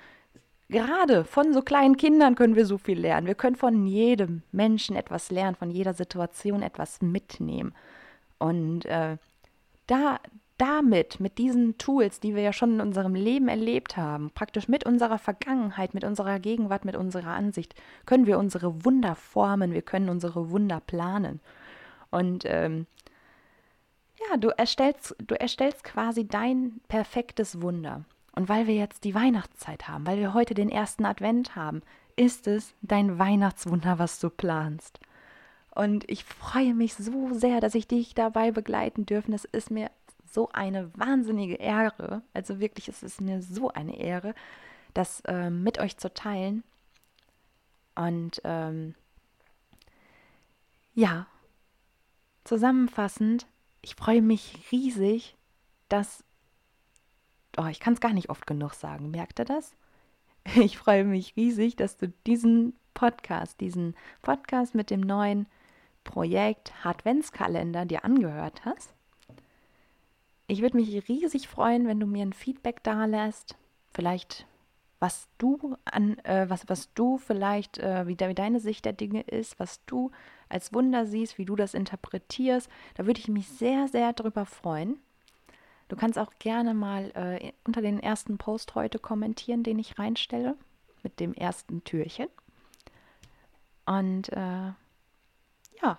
gerade 0.68 1.25
von 1.25 1.53
so 1.53 1.62
kleinen 1.62 1.96
Kindern 1.96 2.37
können 2.37 2.55
wir 2.55 2.66
so 2.66 2.79
viel 2.79 3.01
lernen. 3.01 3.27
Wir 3.27 3.35
können 3.35 3.57
von 3.57 3.88
jedem 3.88 4.44
Menschen 4.53 4.94
etwas 4.94 5.33
lernen, 5.33 5.57
von 5.57 5.72
jeder 5.72 5.92
Situation 5.92 6.62
etwas 6.62 7.03
mitnehmen. 7.03 7.75
Und 8.38 8.85
äh, 8.85 9.16
da, 9.88 10.20
damit, 10.59 11.21
mit 11.21 11.38
diesen 11.38 11.77
Tools, 11.79 12.21
die 12.21 12.35
wir 12.35 12.42
ja 12.42 12.53
schon 12.53 12.75
in 12.75 12.81
unserem 12.81 13.14
Leben 13.14 13.49
erlebt 13.49 13.97
haben, 13.97 14.31
praktisch 14.31 14.69
mit 14.69 14.85
unserer 14.85 15.19
Vergangenheit, 15.19 15.95
mit 15.95 16.05
unserer 16.05 16.38
Gegenwart, 16.38 16.85
mit 16.85 16.97
unserer 16.97 17.31
Ansicht, 17.31 17.75
können 18.07 18.27
wir 18.27 18.38
unsere 18.38 18.85
Wunder 18.85 19.14
formen, 19.14 19.73
wir 19.73 19.83
können 19.83 20.09
unsere 20.09 20.51
Wunder 20.51 20.81
planen. 20.81 21.40
Und 22.11 22.45
ähm, 22.47 22.87
ja, 24.31 24.37
du 24.37 24.49
erstellst, 24.49 25.14
du 25.27 25.38
erstellst 25.38 25.85
quasi 25.85 26.27
dein 26.27 26.81
perfektes 26.88 27.61
Wunder. 27.61 28.05
Und 28.35 28.49
weil 28.49 28.66
wir 28.66 28.75
jetzt 28.75 29.05
die 29.05 29.14
Weihnachtszeit 29.14 29.88
haben, 29.88 30.07
weil 30.07 30.19
wir 30.19 30.35
heute 30.35 30.55
den 30.55 30.71
ersten 30.71 31.05
Advent 31.05 31.57
haben, 31.57 31.83
ist 32.16 32.47
es 32.47 32.75
dein 32.83 33.19
Weihnachtswunder, 33.19 33.99
was 33.99 34.21
du 34.21 34.31
planst. 34.31 35.01
Und 35.75 36.09
ich 36.09 36.25
freue 36.25 36.75
mich 36.75 36.95
so 36.95 37.35
sehr, 37.35 37.61
dass 37.61 37.75
ich 37.75 37.87
dich 37.87 38.14
dabei 38.14 38.51
begleiten 38.51 39.05
dürfen. 39.05 39.33
Das 39.33 39.45
ist 39.45 39.71
mir 39.71 39.90
so 40.31 40.49
eine 40.53 40.91
wahnsinnige 40.97 41.55
Ehre. 41.55 42.23
Also 42.35 42.61
wirklich, 42.61 42.89
es 42.89 43.03
ist 43.03 43.21
mir 43.21 43.43
so 43.43 43.71
eine 43.71 43.99
Ehre, 43.99 44.35
das 44.95 45.21
äh, 45.21 45.51
mit 45.51 45.79
euch 45.79 45.97
zu 45.97 46.12
teilen. 46.12 46.62
Und 47.95 48.41
ähm, 48.45 48.95
ja, 50.95 51.27
zusammenfassend, 52.45 53.47
ich 53.83 53.95
freue 53.95 54.23
mich 54.23 54.71
riesig, 54.73 55.37
dass, 55.89 56.25
oh, 57.57 57.67
ich 57.67 57.81
kann 57.81 57.95
es 57.95 58.01
gar 58.01 58.12
nicht 58.12 58.31
oft 58.31 58.47
genug 58.47 58.75
sagen, 58.75 59.11
merkt 59.11 59.39
ihr 59.39 59.45
das? 59.45 59.75
Ich 60.55 60.79
freue 60.79 61.03
mich 61.05 61.35
riesig, 61.37 61.75
dass 61.75 61.97
du 61.97 62.09
diesen 62.25 62.77
Podcast, 62.95 63.61
diesen 63.61 63.97
Podcast 64.23 64.77
mit 64.77 64.91
dem 64.91 65.01
neuen 65.01 65.49
Projekt 66.05 66.73
Adventskalender 66.85 67.85
dir 67.85 68.05
angehört 68.05 68.65
hast. 68.65 68.96
Ich 70.47 70.63
würde 70.63 70.77
mich 70.77 71.09
riesig 71.09 71.49
freuen, 71.49 71.87
wenn 71.87 72.01
du 72.01 72.07
mir 72.07 72.23
ein 72.23 72.33
Feedback 72.33 72.83
da 72.83 73.05
lässt. 73.05 73.57
Vielleicht 73.93 74.47
was 74.99 75.29
du 75.39 75.77
an, 75.85 76.19
äh, 76.21 76.49
was, 76.49 76.69
was 76.69 76.93
du 76.95 77.19
vielleicht, 77.19 77.79
äh, 77.79 78.07
wie, 78.07 78.17
de, 78.17 78.29
wie 78.29 78.35
deine 78.35 78.61
Sicht 78.61 78.85
der 78.85 78.93
Dinge 78.93 79.23
ist, 79.23 79.59
was 79.61 79.85
du 79.85 80.11
als 80.49 80.73
Wunder 80.73 81.07
siehst, 81.07 81.39
wie 81.39 81.45
du 81.45 81.57
das 81.57 81.75
interpretierst. 81.75 82.71
Da 82.95 83.07
würde 83.07 83.21
ich 83.21 83.29
mich 83.29 83.49
sehr, 83.49 83.89
sehr 83.89 84.13
drüber 84.13 84.47
freuen. 84.47 84.99
Du 85.89 85.97
kannst 85.97 86.19
auch 86.19 86.33
gerne 86.39 86.75
mal 86.75 87.11
äh, 87.15 87.53
unter 87.65 87.83
den 87.83 88.01
ersten 88.01 88.39
Post 88.39 88.75
heute 88.75 88.99
kommentieren, 88.99 89.63
den 89.63 89.79
ich 89.79 89.99
reinstelle, 89.99 90.57
mit 91.03 91.21
dem 91.21 91.35
ersten 91.35 91.85
Türchen. 91.85 92.29
Und 93.85 94.31
äh, 94.31 94.73
ja, 95.83 95.99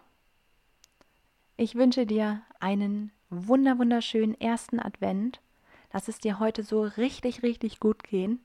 ich 1.56 1.76
wünsche 1.76 2.06
dir 2.06 2.42
einen 2.60 3.12
wunder 3.30 3.78
wunderschönen 3.78 4.40
ersten 4.40 4.80
Advent. 4.80 5.42
Lass 5.94 6.08
es 6.08 6.20
dir 6.20 6.40
heute 6.40 6.63
so 6.63 6.84
richtig, 6.84 7.44
richtig 7.44 7.80
gut 7.80 8.04
gehen 8.04 8.40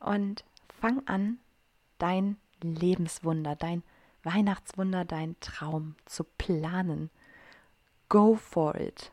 und 0.00 0.44
fang 0.80 1.06
an, 1.06 1.38
dein 1.98 2.36
Lebenswunder, 2.62 3.56
dein 3.56 3.82
Weihnachtswunder, 4.22 5.04
dein 5.04 5.36
Traum 5.40 5.96
zu 6.06 6.24
planen. 6.24 7.10
Go 8.08 8.34
for 8.36 8.74
it. 8.76 9.10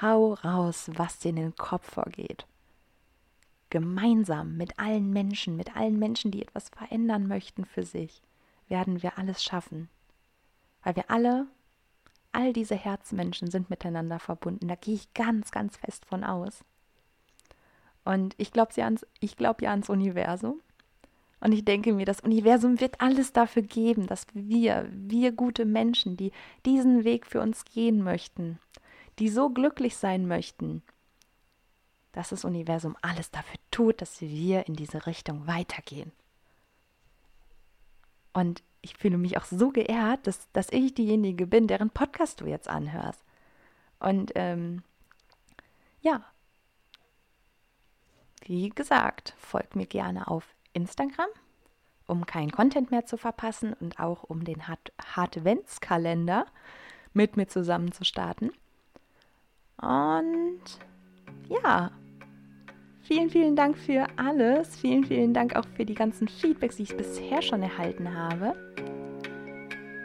Hau 0.00 0.34
raus, 0.34 0.90
was 0.94 1.18
dir 1.18 1.30
in 1.30 1.36
den 1.36 1.56
Kopf 1.56 1.94
vorgeht. 1.94 2.46
Gemeinsam 3.70 4.56
mit 4.56 4.78
allen 4.78 5.12
Menschen, 5.12 5.56
mit 5.56 5.76
allen 5.76 5.98
Menschen, 5.98 6.30
die 6.30 6.42
etwas 6.42 6.68
verändern 6.70 7.26
möchten 7.26 7.64
für 7.64 7.84
sich, 7.84 8.22
werden 8.68 9.02
wir 9.02 9.18
alles 9.18 9.42
schaffen. 9.42 9.88
Weil 10.82 10.96
wir 10.96 11.10
alle, 11.10 11.46
all 12.32 12.52
diese 12.52 12.74
Herzmenschen 12.74 13.50
sind 13.50 13.70
miteinander 13.70 14.18
verbunden. 14.18 14.68
Da 14.68 14.74
gehe 14.74 14.94
ich 14.94 15.12
ganz, 15.14 15.50
ganz 15.50 15.76
fest 15.76 16.04
von 16.06 16.24
aus. 16.24 16.64
Und 18.04 18.34
ich 18.38 18.52
glaube 18.52 18.72
ja, 18.76 18.84
ans, 18.84 19.06
glaub 19.36 19.62
ja 19.62 19.70
ans 19.70 19.88
Universum. 19.88 20.60
Und 21.40 21.52
ich 21.52 21.64
denke 21.64 21.92
mir, 21.92 22.06
das 22.06 22.20
Universum 22.20 22.80
wird 22.80 23.00
alles 23.00 23.32
dafür 23.32 23.62
geben, 23.62 24.06
dass 24.06 24.26
wir, 24.32 24.88
wir 24.92 25.32
gute 25.32 25.64
Menschen, 25.64 26.16
die 26.16 26.32
diesen 26.64 27.04
Weg 27.04 27.26
für 27.26 27.40
uns 27.40 27.64
gehen 27.64 28.02
möchten, 28.02 28.58
die 29.18 29.28
so 29.28 29.50
glücklich 29.50 29.96
sein 29.96 30.26
möchten, 30.26 30.82
dass 32.12 32.28
das 32.28 32.44
Universum 32.44 32.96
alles 33.02 33.30
dafür 33.30 33.58
tut, 33.70 34.00
dass 34.00 34.20
wir 34.20 34.66
in 34.68 34.74
diese 34.74 35.06
Richtung 35.06 35.46
weitergehen. 35.46 36.12
Und 38.32 38.62
ich 38.82 38.96
fühle 38.96 39.16
mich 39.16 39.38
auch 39.38 39.44
so 39.44 39.70
geehrt, 39.70 40.26
dass, 40.26 40.50
dass 40.52 40.70
ich 40.70 40.94
diejenige 40.94 41.46
bin, 41.46 41.68
deren 41.68 41.90
Podcast 41.90 42.40
du 42.40 42.46
jetzt 42.46 42.68
anhörst. 42.68 43.22
Und 44.00 44.32
ähm, 44.34 44.82
ja, 46.00 46.24
wie 48.44 48.70
gesagt, 48.70 49.34
folgt 49.38 49.76
mir 49.76 49.86
gerne 49.86 50.26
auf 50.26 50.44
Instagram, 50.72 51.28
um 52.08 52.26
keinen 52.26 52.50
Content 52.50 52.90
mehr 52.90 53.06
zu 53.06 53.16
verpassen 53.16 53.72
und 53.74 54.00
auch 54.00 54.24
um 54.24 54.44
den 54.44 54.66
Hartwentskalender 54.66 56.46
mit 57.12 57.36
mir 57.36 57.46
zusammen 57.46 57.92
zu 57.92 58.04
starten. 58.04 58.50
Und 59.76 60.62
ja, 61.48 61.92
vielen, 63.02 63.30
vielen 63.30 63.56
Dank 63.56 63.76
für 63.76 64.06
alles. 64.16 64.76
Vielen, 64.76 65.04
vielen 65.04 65.34
Dank 65.34 65.56
auch 65.56 65.66
für 65.76 65.84
die 65.84 65.94
ganzen 65.94 66.28
Feedbacks, 66.28 66.76
die 66.76 66.84
ich 66.84 66.96
bisher 66.96 67.42
schon 67.42 67.62
erhalten 67.62 68.14
habe. 68.14 68.54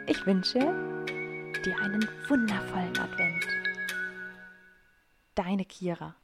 Ich 0.06 0.24
wünsche 0.26 0.58
dir 0.58 1.76
einen 1.80 2.06
wundervollen 2.28 2.96
Advent. 2.98 3.46
Deine 5.34 5.64
Kira. 5.64 6.14